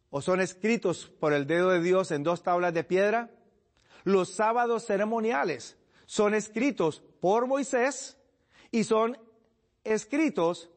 o 0.09 0.23
son 0.23 0.41
escritos 0.41 1.13
por 1.21 1.35
el 1.35 1.47
dedo 1.47 1.69
de 1.69 1.83
Dios 1.83 2.11
en 2.11 2.23
dos 2.23 2.43
tablas 2.43 2.73
de 2.73 2.85
piedra, 2.85 3.31
los 4.05 4.31
sábados 4.31 4.87
ceremoniales 4.87 5.77
son 6.07 6.35
escritos 6.35 7.03
por 7.21 7.47
Moisés 7.47 8.17
y 8.71 8.85
son 8.85 9.19
escritos 9.85 10.71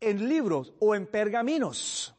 en 0.00 0.28
libros 0.28 0.74
o 0.78 0.94
en 0.94 1.06
pergaminos. 1.06 2.14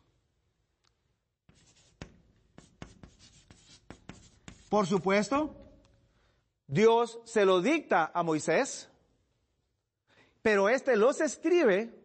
Por 4.68 4.88
supuesto, 4.88 5.56
Dios 6.66 7.20
se 7.26 7.46
lo 7.46 7.62
dicta 7.62 8.10
a 8.12 8.24
Moisés 8.24 8.90
Pero 10.42 10.70
este 10.70 10.96
los 10.96 11.22
escribe 11.22 12.03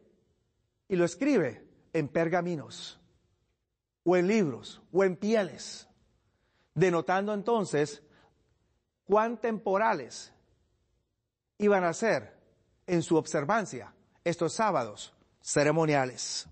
y 0.89 0.97
lo 0.97 1.05
escribe 1.05 1.65
en 1.93 2.09
pergaminos, 2.09 2.99
o 4.05 4.17
en 4.17 4.27
libros, 4.27 4.81
o 4.93 5.05
en 5.05 5.17
pieles, 5.17 5.89
denotando 6.75 7.35
entonces 7.35 8.03
cuán 9.05 9.41
temporales 9.41 10.33
iban 11.59 11.85
a 11.85 11.93
ser 11.93 12.37
en 12.87 13.03
su 13.03 13.17
observancia 13.17 13.95
estos 14.25 14.55
sábados 14.55 15.15
ceremoniales. 15.41 16.49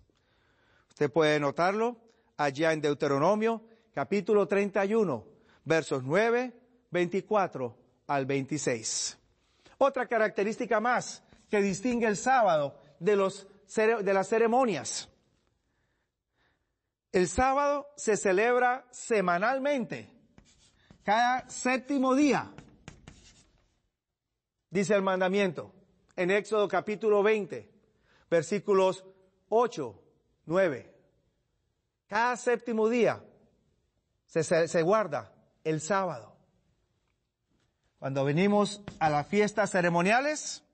Usted 0.88 1.10
puede 1.10 1.38
notarlo 1.40 1.96
allá 2.36 2.72
en 2.72 2.80
Deuteronomio 2.80 3.62
capítulo 3.96 4.46
31, 4.46 5.24
versos 5.64 6.02
9, 6.02 6.52
24 6.90 7.76
al 8.06 8.26
26. 8.26 9.18
Otra 9.78 10.06
característica 10.06 10.80
más 10.80 11.22
que 11.48 11.62
distingue 11.62 12.06
el 12.06 12.16
sábado 12.16 12.78
de, 12.98 13.16
los, 13.16 13.46
de 13.74 14.14
las 14.14 14.28
ceremonias. 14.28 15.08
El 17.12 17.28
sábado 17.28 17.86
se 17.96 18.16
celebra 18.16 18.86
semanalmente, 18.90 20.10
cada 21.02 21.48
séptimo 21.48 22.14
día, 22.14 22.52
dice 24.70 24.94
el 24.94 25.02
mandamiento, 25.02 25.72
en 26.16 26.30
Éxodo 26.30 26.68
capítulo 26.68 27.22
20, 27.22 27.70
versículos 28.28 29.04
8, 29.48 30.02
9. 30.46 30.94
Cada 32.06 32.36
séptimo 32.36 32.88
día 32.88 33.22
se, 34.26 34.42
se, 34.42 34.82
guarda 34.82 35.32
el 35.64 35.80
sábado. 35.80 36.36
Cuando 37.98 38.24
venimos 38.24 38.82
a 38.98 39.10
las 39.10 39.26
fiestas 39.26 39.70
ceremoniales, 39.70 40.65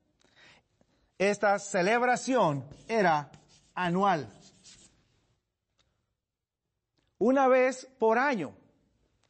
esta 1.30 1.58
celebración 1.58 2.64
era 2.88 3.30
anual. 3.74 4.28
Una 7.18 7.48
vez 7.48 7.86
por 7.98 8.18
año 8.18 8.54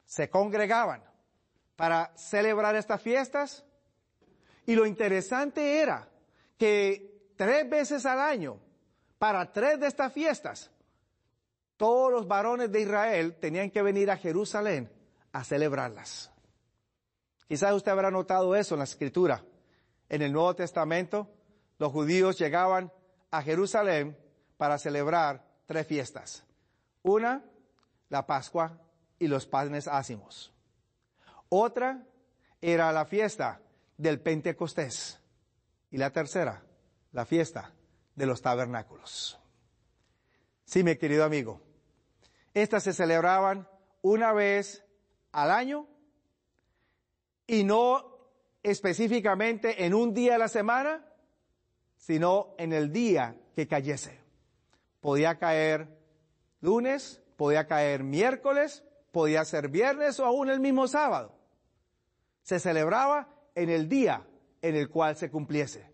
se 0.05 0.29
congregaban 0.29 1.03
para 1.75 2.11
celebrar 2.17 2.75
estas 2.75 3.01
fiestas 3.01 3.63
y 4.65 4.75
lo 4.75 4.85
interesante 4.85 5.79
era 5.79 6.07
que 6.57 7.31
tres 7.35 7.69
veces 7.69 8.05
al 8.05 8.19
año, 8.19 8.59
para 9.17 9.51
tres 9.51 9.79
de 9.79 9.87
estas 9.87 10.13
fiestas, 10.13 10.71
todos 11.77 12.11
los 12.11 12.27
varones 12.27 12.71
de 12.71 12.81
Israel 12.81 13.35
tenían 13.39 13.69
que 13.69 13.81
venir 13.81 14.09
a 14.09 14.17
Jerusalén 14.17 14.91
a 15.31 15.43
celebrarlas. 15.43 16.31
Quizás 17.47 17.73
usted 17.73 17.91
habrá 17.91 18.09
notado 18.09 18.55
eso 18.55 18.75
en 18.75 18.79
la 18.79 18.85
escritura. 18.85 19.43
En 20.09 20.21
el 20.21 20.31
Nuevo 20.31 20.55
Testamento, 20.55 21.29
los 21.77 21.91
judíos 21.91 22.37
llegaban 22.37 22.91
a 23.31 23.41
Jerusalén 23.41 24.17
para 24.57 24.77
celebrar 24.77 25.45
tres 25.65 25.87
fiestas. 25.87 26.45
Una, 27.01 27.43
la 28.09 28.25
Pascua 28.25 28.79
y 29.19 29.27
los 29.27 29.45
panes 29.45 29.87
ácimos. 29.87 30.53
Otra 31.49 32.03
era 32.61 32.91
la 32.91 33.05
fiesta 33.05 33.61
del 33.97 34.19
Pentecostés. 34.19 35.19
Y 35.91 35.97
la 35.97 36.11
tercera, 36.11 36.63
la 37.11 37.25
fiesta 37.25 37.71
de 38.15 38.25
los 38.25 38.41
tabernáculos. 38.41 39.39
Sí, 40.65 40.83
mi 40.83 40.95
querido 40.95 41.23
amigo. 41.23 41.61
Estas 42.53 42.83
se 42.83 42.93
celebraban 42.93 43.67
una 44.01 44.33
vez 44.33 44.83
al 45.31 45.51
año 45.51 45.87
y 47.45 47.63
no 47.63 48.13
específicamente 48.63 49.85
en 49.85 49.93
un 49.93 50.13
día 50.13 50.33
de 50.33 50.39
la 50.39 50.47
semana, 50.47 51.05
sino 52.05 52.53
en 52.57 52.73
el 52.73 52.91
día 52.91 53.37
que 53.55 53.65
cayese. 53.65 54.19
Podía 54.99 55.39
caer 55.39 55.87
lunes, 56.59 57.21
podía 57.37 57.65
caer 57.65 58.03
miércoles, 58.03 58.83
podía 59.13 59.45
ser 59.45 59.69
viernes 59.69 60.19
o 60.19 60.25
aún 60.25 60.49
el 60.49 60.59
mismo 60.59 60.89
sábado. 60.89 61.33
Se 62.41 62.59
celebraba 62.59 63.29
en 63.55 63.69
el 63.69 63.87
día 63.87 64.27
en 64.61 64.75
el 64.75 64.89
cual 64.89 65.15
se 65.15 65.31
cumpliese. 65.31 65.89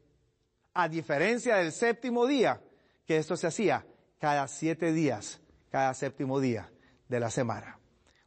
A 0.74 0.90
diferencia 0.90 1.58
del 1.58 1.72
séptimo 1.72 2.26
día, 2.26 2.60
que 3.06 3.18
esto 3.18 3.38
se 3.38 3.46
hacía 3.46 3.86
cada 4.18 4.48
siete 4.48 4.92
días, 4.92 5.40
cada 5.70 5.94
séptimo 5.94 6.40
día 6.40 6.72
de 7.08 7.20
la 7.20 7.30
semana. 7.30 7.78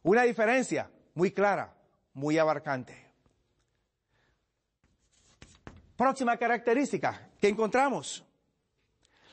Una 0.03 0.23
diferencia 0.23 0.89
muy 1.15 1.31
clara, 1.31 1.75
muy 2.13 2.37
abarcante. 2.37 3.11
Próxima 5.97 6.37
característica 6.37 7.29
que 7.43 7.49
encontramos. 7.49 8.23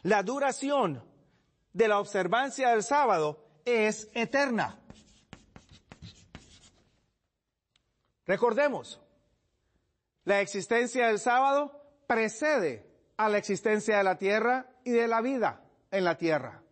La 0.02 0.24
duración 0.24 1.00
de 1.72 1.86
la 1.86 2.00
observancia 2.00 2.70
del 2.70 2.82
sábado 2.82 3.46
es 3.64 4.10
eterna. 4.14 4.80
Recordemos, 8.26 9.00
la 10.24 10.40
existencia 10.40 11.06
del 11.06 11.20
sábado 11.20 11.84
precede 12.08 12.84
a 13.16 13.28
la 13.28 13.38
existencia 13.38 13.98
de 13.98 14.02
la 14.02 14.18
tierra 14.18 14.66
y 14.82 14.90
de 14.90 15.06
la 15.06 15.20
vida 15.20 15.62
en 15.92 16.02
la 16.02 16.18
tierra. 16.18 16.64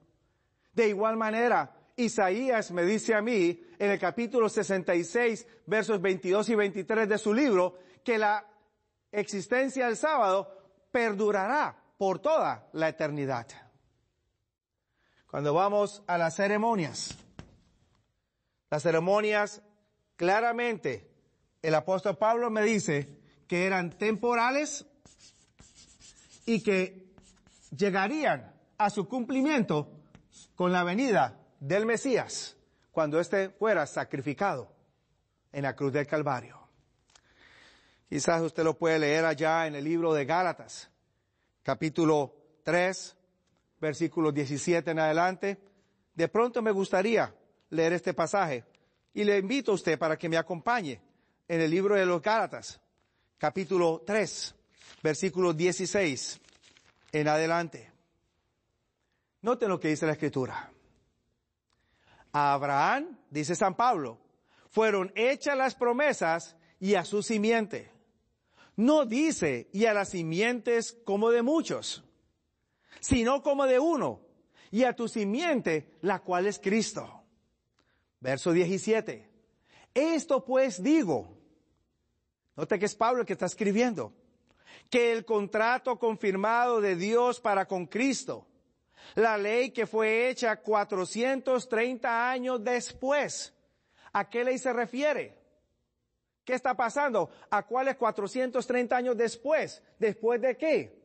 De 0.73 0.89
igual 0.89 1.17
manera, 1.17 1.73
Isaías 1.95 2.73
me 2.73 2.83
dice 2.83 3.15
a 3.15 3.23
mí 3.23 3.63
en 3.79 3.93
el 3.93 4.01
capítulo 4.01 4.49
66, 4.49 5.47
versos 5.67 6.01
22 6.01 6.49
y 6.49 6.55
23 6.57 7.09
de 7.09 7.19
su 7.19 7.33
libro, 7.33 7.79
que 8.03 8.19
la 8.19 8.45
existencia 9.13 9.87
del 9.87 9.97
sábado 9.97 10.58
perdurará 10.91 11.77
por 11.97 12.19
toda 12.19 12.69
la 12.73 12.89
eternidad. 12.89 13.47
Cuando 15.31 15.53
vamos 15.53 16.03
a 16.07 16.17
las 16.17 16.37
ceremonias, 16.37 17.17
las 18.71 18.83
ceremonias 18.83 19.63
claramente, 20.17 21.11
el 21.61 21.75
apóstol 21.75 22.17
Pablo 22.17 22.51
me 22.51 22.63
dice 22.63 23.19
que 23.47 23.67
eran 23.67 23.91
temporales 23.91 24.87
y 26.47 26.63
que 26.63 27.13
llegarían 27.77 28.55
a 28.79 28.91
su 28.91 29.07
cumplimiento 29.09 29.91
con 30.55 30.73
la 30.73 30.85
venida 30.85 31.39
del 31.61 31.85
Mesías 31.85 32.57
cuando 32.91 33.21
éste 33.21 33.51
fuera 33.51 33.87
sacrificado 33.87 34.73
en 35.53 35.63
la 35.63 35.77
cruz 35.77 35.93
del 35.93 36.07
Calvario. 36.07 36.58
Quizás 38.09 38.41
usted 38.41 38.65
lo 38.65 38.79
puede 38.79 38.99
leer 38.99 39.27
allá 39.27 39.67
en 39.67 39.75
el 39.75 39.85
libro 39.85 40.15
de 40.15 40.25
Gálatas, 40.25 40.91
capítulo 41.63 42.35
3, 42.63 43.17
versículos 43.81 44.33
17 44.33 44.91
en 44.91 44.99
adelante. 44.99 45.59
De 46.15 46.29
pronto 46.29 46.63
me 46.63 46.71
gustaría 46.71 47.35
leer 47.69 47.93
este 47.93 48.15
pasaje 48.15 48.65
y 49.13 49.25
le 49.25 49.37
invito 49.37 49.73
a 49.73 49.75
usted 49.75 49.99
para 49.99 50.17
que 50.17 50.29
me 50.29 50.39
acompañe 50.39 51.03
en 51.47 51.61
el 51.61 51.71
libro 51.71 51.97
de 51.97 52.07
los 52.07 52.23
Gálatas, 52.23 52.81
capítulo 53.37 54.03
3, 54.07 54.55
versículo 55.03 55.53
16 55.53 56.41
en 57.13 57.29
adelante. 57.29 57.93
Noten 59.43 59.69
lo 59.69 59.79
que 59.79 59.89
dice 59.89 60.07
la 60.07 60.13
escritura. 60.13 60.73
A 62.33 62.55
Abraham, 62.55 63.19
dice 63.31 63.55
San 63.55 63.75
Pablo, 63.75 64.19
fueron 64.71 65.13
hechas 65.15 65.59
las 65.59 65.75
promesas 65.75 66.57
y 66.81 66.95
a 66.95 67.05
su 67.05 67.23
simiente. 67.23 67.98
No 68.79 69.07
dice 69.07 69.69
y 69.73 69.87
a 69.87 69.93
las 69.93 70.11
simientes 70.11 70.97
como 71.05 71.31
de 71.31 71.43
muchos, 71.43 72.05
sino 73.01 73.43
como 73.43 73.67
de 73.67 73.81
uno, 73.81 74.21
y 74.71 74.85
a 74.85 74.95
tu 74.95 75.09
simiente, 75.09 75.99
la 76.01 76.21
cual 76.21 76.47
es 76.47 76.61
Cristo. 76.61 77.25
Verso 78.21 78.53
17. 78.53 79.29
Esto 79.93 80.45
pues 80.45 80.81
digo, 80.81 81.37
Note 82.55 82.79
que 82.79 82.87
es 82.87 82.95
Pablo 82.95 83.23
el 83.23 83.27
que 83.27 83.33
está 83.33 83.47
escribiendo. 83.47 84.13
Que 84.89 85.11
el 85.11 85.25
contrato 85.25 85.99
confirmado 85.99 86.81
de 86.81 86.95
Dios 86.95 87.41
para 87.41 87.67
con 87.67 87.87
Cristo, 87.87 88.47
la 89.17 89.37
ley 89.37 89.73
que 89.73 89.89
fue 89.89 90.29
hecha 90.29 90.55
430 90.61 92.31
años 92.31 92.63
después, 92.63 93.53
¿a 94.13 94.29
qué 94.29 94.45
ley 94.45 94.59
se 94.59 94.73
refiere? 94.73 95.38
¿Qué 96.49 96.55
está 96.55 96.75
pasando? 96.75 97.29
¿A 97.51 97.63
cuáles 97.67 97.97
430 97.97 98.97
años 98.97 99.15
después? 99.19 99.83
¿Después 99.99 100.41
de 100.41 100.57
qué? 100.57 100.99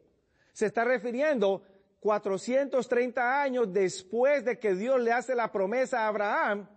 Se 0.53 0.67
está 0.67 0.85
refiriendo 0.85 1.61
430 1.99 3.41
años 3.41 3.73
después 3.73 4.45
de 4.45 4.57
que 4.57 4.73
Dios 4.73 5.01
le 5.01 5.11
hace 5.11 5.35
la 5.35 5.51
promesa 5.51 6.05
a 6.05 6.07
Abraham, 6.07 6.69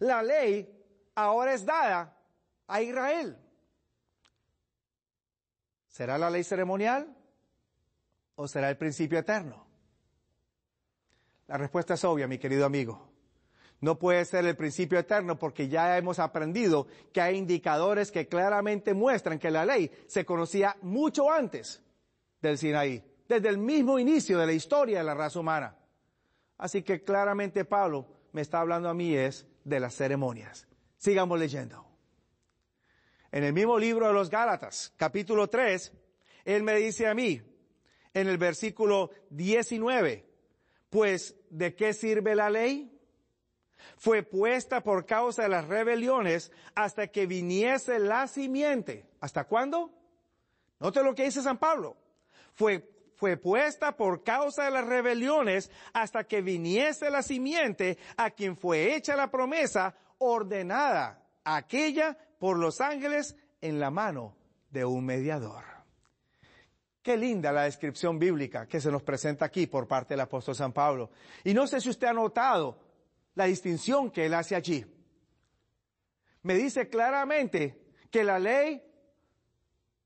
la 0.00 0.24
ley 0.24 0.76
ahora 1.14 1.54
es 1.54 1.64
dada 1.64 2.16
a 2.66 2.82
Israel. 2.82 3.38
¿Será 5.86 6.18
la 6.18 6.30
ley 6.30 6.42
ceremonial 6.42 7.16
o 8.34 8.48
será 8.48 8.70
el 8.70 8.76
principio 8.76 9.20
eterno? 9.20 9.68
La 11.46 11.58
respuesta 11.58 11.94
es 11.94 12.02
obvia, 12.02 12.26
mi 12.26 12.38
querido 12.38 12.66
amigo. 12.66 13.09
No 13.80 13.98
puede 13.98 14.24
ser 14.26 14.44
el 14.44 14.56
principio 14.56 14.98
eterno 14.98 15.38
porque 15.38 15.68
ya 15.68 15.96
hemos 15.96 16.18
aprendido 16.18 16.86
que 17.12 17.20
hay 17.20 17.36
indicadores 17.36 18.10
que 18.10 18.28
claramente 18.28 18.92
muestran 18.92 19.38
que 19.38 19.50
la 19.50 19.64
ley 19.64 19.90
se 20.06 20.24
conocía 20.24 20.76
mucho 20.82 21.30
antes 21.30 21.82
del 22.42 22.58
Sinaí, 22.58 23.02
desde 23.26 23.48
el 23.48 23.56
mismo 23.56 23.98
inicio 23.98 24.38
de 24.38 24.46
la 24.46 24.52
historia 24.52 24.98
de 24.98 25.04
la 25.04 25.14
raza 25.14 25.40
humana. 25.40 25.76
Así 26.58 26.82
que 26.82 27.02
claramente 27.02 27.64
Pablo 27.64 28.06
me 28.32 28.42
está 28.42 28.60
hablando 28.60 28.90
a 28.90 28.94
mí 28.94 29.14
es 29.14 29.46
de 29.64 29.80
las 29.80 29.94
ceremonias. 29.94 30.68
Sigamos 30.98 31.38
leyendo. 31.38 31.86
En 33.32 33.44
el 33.44 33.54
mismo 33.54 33.78
libro 33.78 34.08
de 34.08 34.12
los 34.12 34.28
Gálatas, 34.28 34.92
capítulo 34.96 35.48
3, 35.48 35.92
él 36.44 36.62
me 36.62 36.74
dice 36.74 37.06
a 37.06 37.14
mí, 37.14 37.40
en 38.12 38.28
el 38.28 38.36
versículo 38.36 39.10
19, 39.30 40.26
pues 40.90 41.36
¿de 41.48 41.74
qué 41.74 41.94
sirve 41.94 42.34
la 42.34 42.50
ley? 42.50 42.99
Fue 43.96 44.22
puesta 44.22 44.82
por 44.82 45.06
causa 45.06 45.42
de 45.42 45.48
las 45.48 45.68
rebeliones 45.68 46.52
hasta 46.74 47.08
que 47.08 47.26
viniese 47.26 47.98
la 47.98 48.26
simiente. 48.26 49.06
¿Hasta 49.20 49.44
cuándo? 49.44 49.90
Note 50.78 51.02
lo 51.02 51.14
que 51.14 51.24
dice 51.24 51.42
San 51.42 51.58
Pablo. 51.58 51.96
Fue, 52.54 52.88
fue 53.16 53.36
puesta 53.36 53.96
por 53.96 54.22
causa 54.22 54.64
de 54.64 54.70
las 54.70 54.86
rebeliones 54.86 55.70
hasta 55.92 56.24
que 56.24 56.40
viniese 56.42 57.10
la 57.10 57.22
simiente 57.22 57.98
a 58.16 58.30
quien 58.30 58.56
fue 58.56 58.94
hecha 58.94 59.16
la 59.16 59.30
promesa 59.30 59.94
ordenada, 60.18 61.22
aquella 61.44 62.16
por 62.38 62.58
los 62.58 62.80
ángeles 62.80 63.36
en 63.60 63.78
la 63.78 63.90
mano 63.90 64.36
de 64.70 64.84
un 64.84 65.04
mediador. 65.04 65.64
Qué 67.02 67.16
linda 67.16 67.50
la 67.52 67.62
descripción 67.62 68.18
bíblica 68.18 68.66
que 68.66 68.80
se 68.80 68.90
nos 68.90 69.02
presenta 69.02 69.46
aquí 69.46 69.66
por 69.66 69.88
parte 69.88 70.14
del 70.14 70.20
apóstol 70.20 70.54
San 70.54 70.72
Pablo. 70.72 71.10
Y 71.44 71.54
no 71.54 71.66
sé 71.66 71.80
si 71.80 71.88
usted 71.88 72.08
ha 72.08 72.12
notado 72.12 72.78
la 73.34 73.44
distinción 73.44 74.10
que 74.10 74.26
él 74.26 74.34
hace 74.34 74.54
allí. 74.54 74.84
Me 76.42 76.54
dice 76.54 76.88
claramente 76.88 77.80
que 78.10 78.24
la 78.24 78.38
ley 78.38 78.82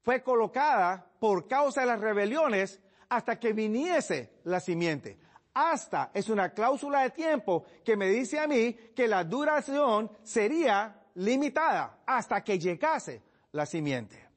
fue 0.02 0.22
colocada 0.22 1.10
por 1.18 1.48
causa 1.48 1.82
de 1.82 1.86
las 1.86 2.00
rebeliones 2.00 2.80
hasta 3.08 3.38
que 3.38 3.52
viniese 3.52 4.40
la 4.44 4.60
simiente. 4.60 5.18
Hasta 5.54 6.10
es 6.12 6.28
una 6.28 6.52
cláusula 6.52 7.02
de 7.02 7.10
tiempo 7.10 7.64
que 7.84 7.96
me 7.96 8.08
dice 8.08 8.40
a 8.40 8.46
mí 8.46 8.74
que 8.94 9.06
la 9.06 9.24
duración 9.24 10.10
sería 10.22 11.00
limitada 11.14 12.02
hasta 12.06 12.42
que 12.42 12.58
llegase 12.58 13.22
la 13.52 13.64
simiente. 13.64 14.28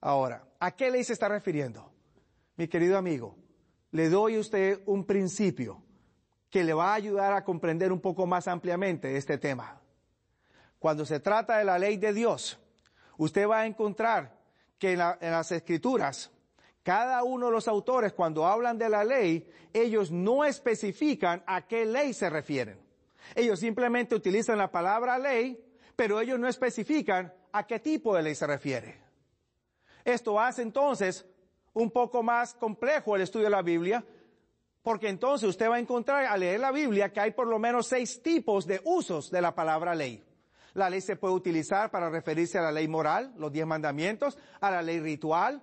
Ahora, 0.00 0.42
¿a 0.58 0.70
qué 0.70 0.90
ley 0.90 1.04
se 1.04 1.12
está 1.12 1.28
refiriendo? 1.28 1.92
Mi 2.56 2.68
querido 2.68 2.96
amigo, 2.96 3.36
le 3.90 4.08
doy 4.08 4.36
a 4.36 4.40
usted 4.40 4.80
un 4.86 5.04
principio 5.04 5.82
que 6.50 6.64
le 6.64 6.74
va 6.74 6.90
a 6.90 6.94
ayudar 6.94 7.32
a 7.32 7.44
comprender 7.44 7.92
un 7.92 8.00
poco 8.00 8.26
más 8.26 8.48
ampliamente 8.48 9.16
este 9.16 9.38
tema. 9.38 9.80
Cuando 10.78 11.06
se 11.06 11.20
trata 11.20 11.58
de 11.58 11.64
la 11.64 11.78
ley 11.78 11.96
de 11.96 12.12
Dios, 12.12 12.58
usted 13.16 13.48
va 13.48 13.60
a 13.60 13.66
encontrar 13.66 14.36
que 14.78 14.92
en, 14.92 14.98
las 14.98 15.52
escrituras, 15.52 16.30
cada 16.82 17.22
uno 17.22 17.46
de 17.46 17.52
los 17.52 17.68
autores 17.68 18.12
cuando 18.12 18.46
hablan 18.46 18.78
de 18.78 18.88
la 18.88 19.04
ley, 19.04 19.48
ellos 19.72 20.10
no 20.10 20.44
especifican 20.44 21.44
a 21.46 21.66
qué 21.66 21.84
ley 21.84 22.14
se 22.14 22.30
refieren. 22.30 22.80
Ellos 23.34 23.60
simplemente 23.60 24.14
utilizan 24.14 24.58
la 24.58 24.72
palabra 24.72 25.18
ley, 25.18 25.62
pero 25.94 26.20
ellos 26.20 26.38
no 26.38 26.48
especifican 26.48 27.32
a 27.52 27.66
qué 27.66 27.78
tipo 27.78 28.16
de 28.16 28.22
ley 28.22 28.34
se 28.34 28.46
refiere. 28.46 28.98
Esto 30.04 30.40
hace 30.40 30.62
entonces 30.62 31.26
un 31.74 31.90
poco 31.90 32.22
más 32.22 32.54
complejo 32.54 33.14
el 33.14 33.22
estudio 33.22 33.44
de 33.44 33.50
la 33.50 33.62
Biblia, 33.62 34.04
porque 34.82 35.08
entonces 35.08 35.48
usted 35.48 35.68
va 35.68 35.76
a 35.76 35.80
encontrar 35.80 36.26
al 36.26 36.40
leer 36.40 36.60
la 36.60 36.72
Biblia 36.72 37.12
que 37.12 37.20
hay 37.20 37.30
por 37.32 37.46
lo 37.46 37.58
menos 37.58 37.86
seis 37.86 38.22
tipos 38.22 38.66
de 38.66 38.80
usos 38.84 39.30
de 39.30 39.42
la 39.42 39.54
palabra 39.54 39.94
ley. 39.94 40.24
La 40.74 40.88
ley 40.88 41.00
se 41.00 41.16
puede 41.16 41.34
utilizar 41.34 41.90
para 41.90 42.08
referirse 42.08 42.58
a 42.58 42.62
la 42.62 42.72
ley 42.72 42.88
moral, 42.88 43.34
los 43.36 43.52
diez 43.52 43.66
mandamientos, 43.66 44.38
a 44.60 44.70
la 44.70 44.82
ley 44.82 45.00
ritual, 45.00 45.62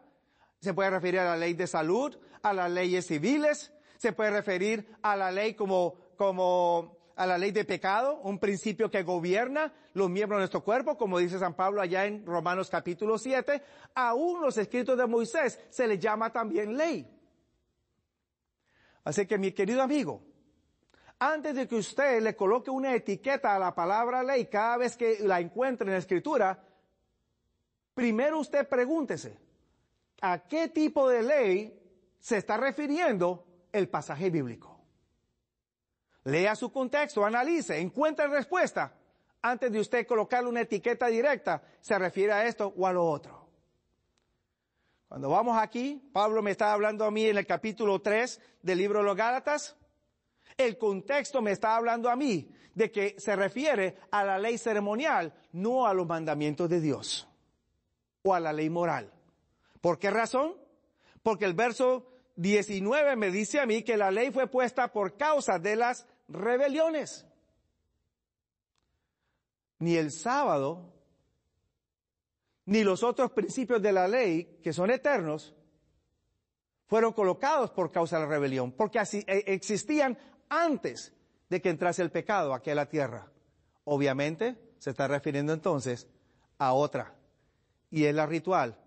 se 0.60 0.73
puede 0.73 0.89
referir 0.89 1.19
a 1.19 1.25
la 1.25 1.38
ley 1.38 1.53
de 1.53 1.67
salud, 1.67 2.17
a 2.41 2.53
las 2.53 2.69
leyes 2.69 3.08
civiles, 3.08 3.71
se 3.97 4.12
puede 4.13 4.32
referir 4.32 4.95
a 5.01 5.15
la 5.15 5.32
ley 5.32 5.53
como, 5.53 5.95
como 6.17 6.97
a 7.15 7.25
la 7.25 7.38
ley 7.38 7.51
de 7.51 7.65
pecado, 7.65 8.19
un 8.23 8.38
principio 8.38 8.91
que 8.91 9.03
gobierna 9.03 9.73
los 9.93 10.10
miembros 10.10 10.38
de 10.38 10.41
nuestro 10.41 10.63
cuerpo, 10.63 10.97
como 10.97 11.17
dice 11.17 11.39
San 11.39 11.56
Pablo 11.56 11.82
allá 11.82 12.06
en 12.06 12.25
Romanos 12.25 12.69
capítulo 12.69 13.17
7, 13.17 13.62
aún 13.95 14.41
los 14.41 14.58
escritos 14.58 14.97
de 14.97 15.08
Moisés 15.08 15.60
se 15.69 15.88
le 15.88 15.97
llama 15.97 16.32
también 16.32 16.77
ley. 16.77 17.08
Así 19.08 19.26
que 19.26 19.38
mi 19.38 19.54
querido 19.54 19.82
amigo, 19.82 20.22
antes 21.17 21.56
de 21.56 21.65
que 21.65 21.76
usted 21.76 22.22
le 22.22 22.36
coloque 22.36 22.70
una 22.70 22.93
etiqueta 22.93 23.56
a 23.56 23.58
la 23.58 23.74
palabra 23.74 24.22
ley 24.22 24.48
cada 24.48 24.76
vez 24.76 24.98
que 24.98 25.20
la 25.22 25.39
encuentre 25.39 25.88
en 25.88 25.93
la 25.93 26.00
escritura, 26.00 26.62
primero 27.93 28.38
usted 28.38 28.67
pregúntese, 28.67 29.39
¿a 30.20 30.39
qué 30.39 30.67
tipo 30.67 31.08
de 31.08 31.24
ley 31.24 31.82
se 32.20 32.36
está 32.36 32.58
refiriendo 32.58 33.46
el 33.72 33.88
pasaje 33.88 34.30
bíblico? 34.30 34.78
Lea 36.26 36.54
su 36.58 36.70
contexto, 36.70 37.24
analice, 37.24 37.80
encuentre 37.80 38.28
respuesta 38.28 38.93
antes 39.41 39.72
de 39.72 39.80
usted 39.80 40.06
colocarle 40.06 40.50
una 40.50 40.60
etiqueta 40.60 41.08
directa, 41.08 41.63
se 41.80 41.98
refiere 41.98 42.34
a 42.34 42.46
esto 42.46 42.74
o 42.76 42.86
a 42.86 42.91
lo 42.91 43.06
otro. 43.06 43.37
Cuando 45.08 45.30
vamos 45.30 45.58
aquí, 45.58 46.02
Pablo 46.12 46.41
me 46.41 46.52
está 46.52 46.74
hablando 46.74 47.06
a 47.06 47.12
mí 47.12 47.26
en 47.26 47.38
el 47.38 47.46
capítulo 47.46 48.02
3 48.02 48.41
del 48.62 48.78
libro 48.78 49.00
de 49.00 49.06
los 49.06 49.15
Gálatas. 49.15 49.78
El 50.58 50.78
contexto 50.78 51.41
me 51.41 51.52
está 51.52 51.76
hablando 51.78 52.10
a 52.10 52.15
mí 52.15 52.52
de 52.76 52.91
que 52.91 53.15
se 53.17 53.36
refiere 53.36 53.98
a 54.12 54.26
la 54.26 54.38
ley 54.38 54.58
ceremonial, 54.58 55.34
no 55.54 55.88
a 55.88 55.93
los 55.93 56.06
mandamientos 56.06 56.70
de 56.70 56.82
Dios 56.82 57.28
o 58.24 58.34
a 58.34 58.39
la 58.39 58.52
ley 58.52 58.70
moral. 58.70 59.13
¿Por 59.80 59.98
qué 59.98 60.12
razón? 60.12 60.56
Porque 61.24 61.46
el 61.46 61.54
verso 61.54 62.12
19 62.36 63.15
me 63.15 63.32
dice 63.32 63.62
a 63.62 63.65
mí 63.65 63.84
que 63.84 63.96
la 63.96 64.12
ley 64.12 64.32
fue 64.32 64.48
puesta 64.48 64.91
por 64.91 65.15
causa 65.15 65.58
de 65.58 65.78
las 65.78 66.06
rebeliones. 66.28 67.26
Ni 69.80 69.96
el 69.96 70.12
sábado, 70.12 70.93
ni 72.67 72.84
los 72.84 73.01
otros 73.01 73.32
principios 73.32 73.82
de 73.82 73.93
la 73.93 74.08
ley, 74.08 74.60
que 74.62 74.73
son 74.73 74.91
eternos, 74.91 75.56
fueron 76.86 77.13
colocados 77.13 77.71
por 77.71 77.91
causa 77.91 78.17
de 78.17 78.23
la 78.23 78.30
rebelión, 78.30 78.73
porque 78.73 78.99
así 78.99 79.23
eh, 79.25 79.43
existían 79.47 80.17
antes 80.49 81.13
de 81.49 81.62
que 81.62 81.69
entrase 81.69 82.01
el 82.01 82.12
pecado 82.12 82.53
aquí 82.53 82.69
a 82.69 82.75
la 82.75 82.89
tierra. 82.89 83.32
Obviamente 83.86 84.58
se 84.80 84.89
está 84.89 85.08
refiriendo 85.08 85.53
entonces 85.53 86.08
a 86.58 86.73
otra, 86.73 87.15
y 87.89 88.03
es 88.03 88.13
la 88.13 88.25
ritual, 88.25 88.77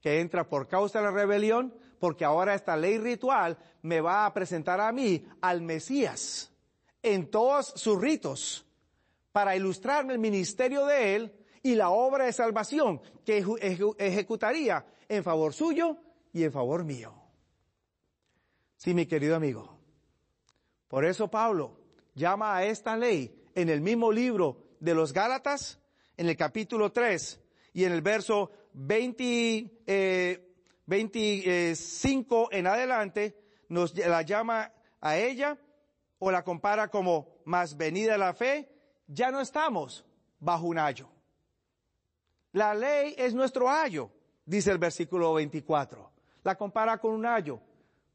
que 0.00 0.20
entra 0.20 0.48
por 0.48 0.66
causa 0.66 0.98
de 0.98 1.04
la 1.04 1.12
rebelión, 1.12 1.72
porque 2.00 2.24
ahora 2.24 2.54
esta 2.54 2.76
ley 2.76 2.98
ritual 2.98 3.56
me 3.82 4.00
va 4.00 4.26
a 4.26 4.34
presentar 4.34 4.80
a 4.80 4.90
mí 4.90 5.24
al 5.40 5.62
Mesías, 5.62 6.50
en 7.04 7.30
todos 7.30 7.66
sus 7.76 8.00
ritos 8.00 8.66
para 9.30 9.54
ilustrarme 9.54 10.12
el 10.12 10.18
ministerio 10.18 10.86
de 10.86 11.14
Él 11.14 11.41
y 11.62 11.74
la 11.74 11.90
obra 11.90 12.24
de 12.24 12.32
salvación 12.32 13.00
que 13.24 13.44
ejecutaría 13.98 14.84
en 15.08 15.22
favor 15.22 15.52
suyo 15.52 15.96
y 16.32 16.44
en 16.44 16.52
favor 16.52 16.84
mío. 16.84 17.14
Sí, 18.76 18.94
mi 18.94 19.06
querido 19.06 19.36
amigo. 19.36 19.78
Por 20.88 21.04
eso 21.04 21.28
Pablo 21.28 21.78
llama 22.14 22.56
a 22.56 22.64
esta 22.64 22.96
ley 22.96 23.32
en 23.54 23.68
el 23.68 23.80
mismo 23.80 24.10
libro 24.10 24.76
de 24.80 24.94
los 24.94 25.12
Gálatas, 25.12 25.78
en 26.16 26.28
el 26.28 26.36
capítulo 26.36 26.90
3 26.90 27.40
y 27.74 27.84
en 27.84 27.92
el 27.92 28.02
verso 28.02 28.50
20, 28.74 29.70
25 30.86 32.48
eh, 32.52 32.58
en 32.58 32.66
adelante, 32.66 33.38
nos 33.68 33.96
la 33.96 34.22
llama 34.22 34.72
a 35.00 35.16
ella 35.16 35.58
o 36.18 36.30
la 36.30 36.42
compara 36.42 36.88
como 36.88 37.42
más 37.44 37.76
venida 37.76 38.18
la 38.18 38.34
fe, 38.34 38.68
ya 39.06 39.30
no 39.30 39.40
estamos 39.40 40.04
bajo 40.38 40.66
un 40.66 40.78
ayo. 40.78 41.11
La 42.52 42.74
ley 42.74 43.14
es 43.16 43.34
nuestro 43.34 43.68
ayo, 43.68 44.10
dice 44.44 44.70
el 44.70 44.78
versículo 44.78 45.34
24. 45.34 46.10
La 46.44 46.56
compara 46.56 46.98
con 46.98 47.12
un 47.12 47.26
ayo. 47.26 47.60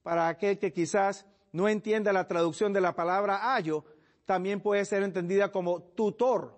Para 0.04 0.28
aquel 0.28 0.58
que 0.58 0.71
quizás 0.71 1.26
no 1.52 1.67
entienda 1.67 2.13
la 2.13 2.28
traducción 2.28 2.71
de 2.71 2.82
la 2.82 2.95
palabra 2.95 3.56
ayo, 3.56 3.84
también 4.26 4.62
puede 4.62 4.86
ser 4.86 5.04
entendida 5.04 5.52
como 5.52 5.82
tutor. 5.82 6.58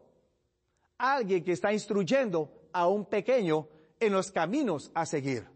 Alguien 0.98 1.44
que 1.44 1.54
está 1.54 1.72
instruyendo 1.72 2.68
a 2.74 2.88
un 2.88 3.06
pequeño 3.06 3.68
en 4.00 4.14
los 4.14 4.32
caminos 4.32 4.92
a 4.94 5.06
seguir. 5.06 5.48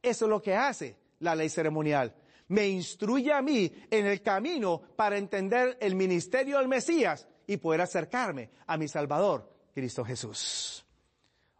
Eso 0.00 0.24
es 0.24 0.28
lo 0.28 0.42
que 0.42 0.54
hace 0.54 0.96
la 1.20 1.34
ley 1.34 1.48
ceremonial 1.48 2.14
me 2.52 2.68
instruye 2.68 3.32
a 3.32 3.40
mí 3.40 3.72
en 3.90 4.04
el 4.04 4.20
camino 4.20 4.82
para 4.94 5.16
entender 5.16 5.78
el 5.80 5.94
ministerio 5.94 6.58
del 6.58 6.68
Mesías 6.68 7.26
y 7.46 7.56
poder 7.56 7.80
acercarme 7.80 8.50
a 8.66 8.76
mi 8.76 8.88
Salvador, 8.88 9.50
Cristo 9.74 10.04
Jesús. 10.04 10.84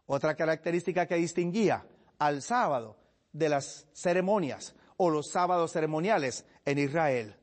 Otra 0.05 0.35
característica 0.35 1.07
que 1.07 1.15
distinguía 1.15 1.85
al 2.19 2.41
sábado 2.41 2.97
de 3.31 3.49
las 3.49 3.87
ceremonias 3.93 4.75
o 4.97 5.09
los 5.09 5.29
sábados 5.29 5.71
ceremoniales 5.71 6.45
en 6.65 6.77
Israel. 6.77 7.35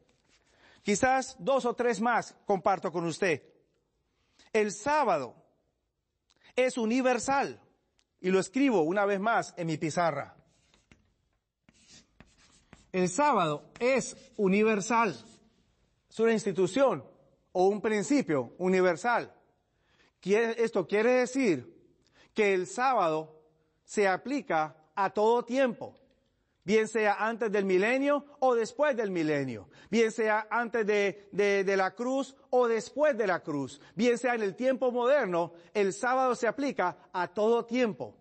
Quizás 0.83 1.37
dos 1.39 1.65
o 1.65 1.75
tres 1.75 2.01
más 2.01 2.37
comparto 2.47 2.91
con 2.91 3.05
usted. 3.05 3.43
El 4.53 4.73
sábado 4.73 5.35
es 6.57 6.79
universal 6.79 7.61
y 8.21 8.31
lo 8.31 8.41
escribo 8.41 8.83
una 8.83 9.05
vez 9.05 9.21
más 9.21 9.55
en 9.57 9.67
mi 9.67 9.77
pizarra. 9.77 10.37
El 12.93 13.09
sábado 13.09 13.71
es 13.79 14.17
universal. 14.37 15.17
Es 16.09 16.19
una 16.19 16.33
institución 16.33 17.05
o 17.53 17.69
un 17.69 17.81
principio 17.81 18.55
universal. 18.59 19.33
Esto 20.23 20.87
quiere 20.87 21.13
decir 21.13 21.80
que 22.41 22.55
el 22.55 22.67
sábado 22.67 23.39
se 23.85 24.09
aplica 24.09 24.75
a 24.95 25.11
todo 25.11 25.45
tiempo, 25.45 25.95
bien 26.65 26.89
sea 26.89 27.17
antes 27.19 27.53
del 27.53 27.67
milenio 27.67 28.25
o 28.39 28.55
después 28.55 28.97
del 28.97 29.11
milenio, 29.11 29.69
bien 29.91 30.11
sea 30.11 30.49
antes 30.51 30.87
de, 30.87 31.29
de, 31.33 31.77
la 31.77 31.95
cruz 31.95 32.35
o 32.49 32.67
después 32.67 33.15
de 33.19 33.27
la 33.27 33.41
cruz, 33.41 33.79
bien 33.95 34.17
sea 34.17 34.37
en 34.37 34.41
el 34.41 34.57
tiempo 34.57 34.91
moderno, 34.91 35.53
el 35.75 35.93
sábado 35.93 36.35
se 36.35 36.49
aplica 36.49 37.11
a 37.13 37.29
todo 37.29 37.67
tiempo, 37.67 38.17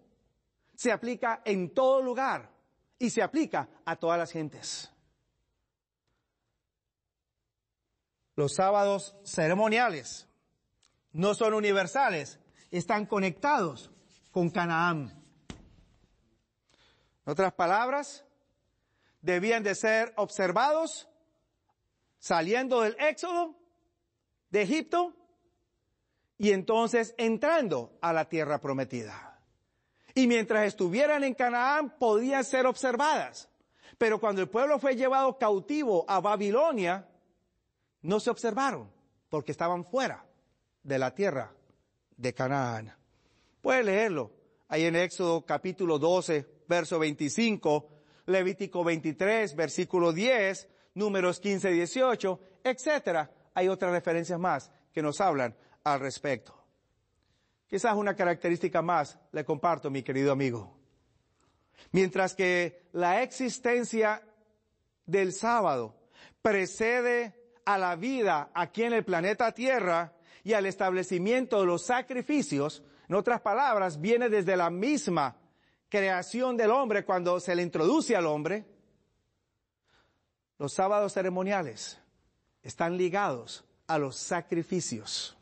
se 0.75 0.91
aplica 0.91 1.41
en 1.45 1.73
todo 1.73 2.01
lugar 2.01 2.51
y 2.97 3.11
se 3.11 3.23
aplica 3.23 3.69
a 3.85 3.95
todas 3.95 4.19
las 4.19 4.33
gentes. 4.33 4.91
Los 8.35 8.53
sábados 8.53 9.15
ceremoniales 9.23 10.27
no 11.13 11.33
son 11.35 11.53
universales, 11.53 12.37
están 12.69 13.05
conectados 13.05 13.93
con 14.31 14.49
Canaán. 14.49 15.13
En 17.25 17.31
otras 17.31 17.53
palabras, 17.53 18.25
debían 19.21 19.63
de 19.63 19.75
ser 19.75 20.13
observados 20.17 21.07
saliendo 22.17 22.81
del 22.81 22.95
éxodo 22.99 23.55
de 24.49 24.61
Egipto 24.61 25.13
y 26.37 26.51
entonces 26.51 27.13
entrando 27.17 27.97
a 28.01 28.13
la 28.13 28.29
tierra 28.29 28.59
prometida. 28.59 29.41
Y 30.15 30.27
mientras 30.27 30.65
estuvieran 30.65 31.23
en 31.23 31.33
Canaán 31.33 31.97
podían 31.97 32.43
ser 32.43 32.65
observadas. 32.65 33.49
Pero 33.97 34.19
cuando 34.19 34.41
el 34.41 34.49
pueblo 34.49 34.79
fue 34.79 34.95
llevado 34.95 35.37
cautivo 35.37 36.05
a 36.07 36.19
Babilonia, 36.19 37.07
no 38.01 38.19
se 38.19 38.29
observaron 38.29 38.91
porque 39.29 39.51
estaban 39.51 39.85
fuera 39.85 40.25
de 40.83 40.97
la 40.97 41.13
tierra 41.13 41.53
de 42.15 42.33
Canaán. 42.33 42.98
Puede 43.61 43.83
leerlo 43.83 44.31
ahí 44.67 44.85
en 44.85 44.95
Éxodo 44.95 45.45
capítulo 45.45 45.99
12, 45.99 46.45
verso 46.67 46.99
25, 46.99 47.89
Levítico 48.27 48.83
23, 48.83 49.55
versículo 49.55 50.13
10, 50.13 50.69
números 50.93 51.39
15, 51.39 51.71
18, 51.71 52.39
etcétera. 52.63 53.31
Hay 53.53 53.67
otras 53.67 53.91
referencias 53.91 54.39
más 54.39 54.71
que 54.93 55.01
nos 55.01 55.19
hablan 55.19 55.55
al 55.83 55.99
respecto. 55.99 56.55
Quizás 57.67 57.95
una 57.95 58.15
característica 58.15 58.81
más 58.81 59.19
le 59.31 59.43
comparto, 59.43 59.89
mi 59.89 60.03
querido 60.03 60.31
amigo. 60.31 60.77
Mientras 61.91 62.35
que 62.35 62.87
la 62.93 63.21
existencia 63.21 64.21
del 65.05 65.33
sábado 65.33 65.95
precede 66.41 67.35
a 67.65 67.77
la 67.77 67.95
vida 67.95 68.51
aquí 68.53 68.83
en 68.83 68.93
el 68.93 69.03
planeta 69.03 69.51
Tierra 69.51 70.13
y 70.43 70.53
al 70.53 70.65
establecimiento 70.65 71.59
de 71.59 71.65
los 71.65 71.85
sacrificios, 71.85 72.83
en 73.09 73.15
otras 73.15 73.41
palabras, 73.41 73.99
viene 73.99 74.29
desde 74.29 74.55
la 74.55 74.69
misma 74.69 75.35
creación 75.89 76.55
del 76.55 76.69
hombre 76.69 77.03
cuando 77.03 77.39
se 77.39 77.55
le 77.55 77.63
introduce 77.63 78.15
al 78.15 78.27
hombre, 78.27 78.65
los 80.59 80.73
sábados 80.73 81.13
ceremoniales 81.13 81.99
están 82.61 82.97
ligados 82.97 83.65
a 83.87 83.97
los 83.97 84.15
sacrificios. 84.15 85.35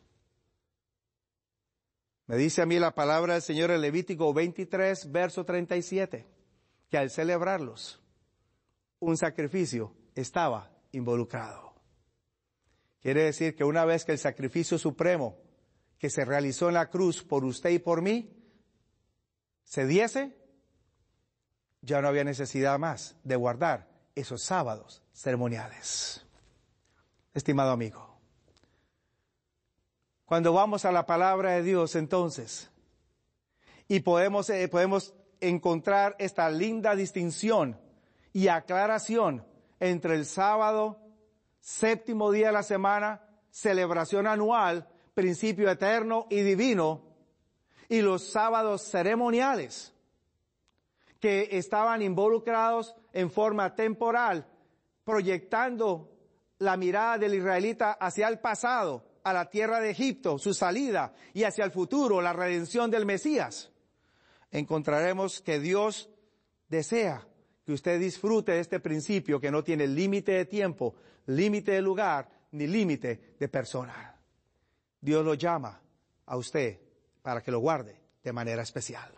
Me 2.26 2.36
dice 2.36 2.62
a 2.62 2.66
mí 2.66 2.78
la 2.78 2.94
palabra 2.94 3.34
del 3.34 3.42
Señor 3.42 3.70
en 3.70 3.82
Levítico 3.82 4.32
23, 4.32 5.12
verso 5.12 5.44
37, 5.44 6.26
que 6.88 6.98
al 6.98 7.10
celebrarlos, 7.10 8.00
un 8.98 9.18
sacrificio 9.18 9.92
estaba 10.14 10.70
involucrado. 10.92 11.74
Quiere 13.00 13.24
decir 13.24 13.54
que 13.54 13.64
una 13.64 13.84
vez 13.84 14.06
que 14.06 14.12
el 14.12 14.18
sacrificio 14.18 14.78
supremo 14.78 15.47
que 15.98 16.10
se 16.10 16.24
realizó 16.24 16.68
en 16.68 16.74
la 16.74 16.90
cruz 16.90 17.22
por 17.22 17.44
usted 17.44 17.70
y 17.70 17.78
por 17.78 18.02
mí 18.02 18.34
se 19.64 19.86
diese, 19.86 20.36
ya 21.82 22.00
no 22.00 22.08
había 22.08 22.24
necesidad 22.24 22.78
más 22.78 23.16
de 23.24 23.36
guardar 23.36 23.88
esos 24.14 24.42
sábados 24.42 25.02
ceremoniales. 25.12 26.24
Estimado 27.34 27.72
amigo, 27.72 28.18
cuando 30.24 30.52
vamos 30.52 30.84
a 30.84 30.92
la 30.92 31.06
palabra 31.06 31.52
de 31.52 31.62
Dios 31.62 31.94
entonces, 31.96 32.70
y 33.86 34.00
podemos, 34.00 34.50
eh, 34.50 34.68
podemos 34.68 35.14
encontrar 35.40 36.14
esta 36.18 36.50
linda 36.50 36.94
distinción 36.94 37.80
y 38.32 38.48
aclaración 38.48 39.46
entre 39.80 40.14
el 40.14 40.26
sábado, 40.26 40.98
séptimo 41.60 42.30
día 42.30 42.48
de 42.48 42.52
la 42.52 42.62
semana, 42.62 43.22
celebración 43.50 44.26
anual, 44.26 44.88
principio 45.18 45.68
eterno 45.68 46.28
y 46.30 46.42
divino, 46.42 47.02
y 47.88 48.02
los 48.02 48.22
sábados 48.22 48.82
ceremoniales, 48.82 49.92
que 51.18 51.48
estaban 51.50 52.02
involucrados 52.02 52.94
en 53.12 53.28
forma 53.28 53.74
temporal, 53.74 54.46
proyectando 55.02 56.08
la 56.60 56.76
mirada 56.76 57.18
del 57.18 57.34
israelita 57.34 57.94
hacia 57.94 58.28
el 58.28 58.38
pasado, 58.38 59.06
a 59.24 59.32
la 59.32 59.50
tierra 59.50 59.80
de 59.80 59.90
Egipto, 59.90 60.38
su 60.38 60.54
salida, 60.54 61.12
y 61.34 61.42
hacia 61.42 61.64
el 61.64 61.72
futuro, 61.72 62.20
la 62.20 62.32
redención 62.32 62.88
del 62.88 63.04
Mesías. 63.04 63.72
Encontraremos 64.52 65.40
que 65.40 65.58
Dios 65.58 66.10
desea 66.68 67.26
que 67.66 67.72
usted 67.72 67.98
disfrute 67.98 68.52
de 68.52 68.60
este 68.60 68.78
principio 68.78 69.40
que 69.40 69.50
no 69.50 69.64
tiene 69.64 69.88
límite 69.88 70.30
de 70.30 70.44
tiempo, 70.44 70.94
límite 71.26 71.72
de 71.72 71.82
lugar, 71.82 72.30
ni 72.52 72.68
límite 72.68 73.34
de 73.36 73.48
persona. 73.48 74.17
Dios 75.00 75.24
lo 75.24 75.34
llama 75.34 75.80
a 76.26 76.36
usted 76.36 76.78
para 77.22 77.42
que 77.42 77.50
lo 77.50 77.60
guarde 77.60 77.96
de 78.22 78.32
manera 78.32 78.62
especial. 78.62 79.17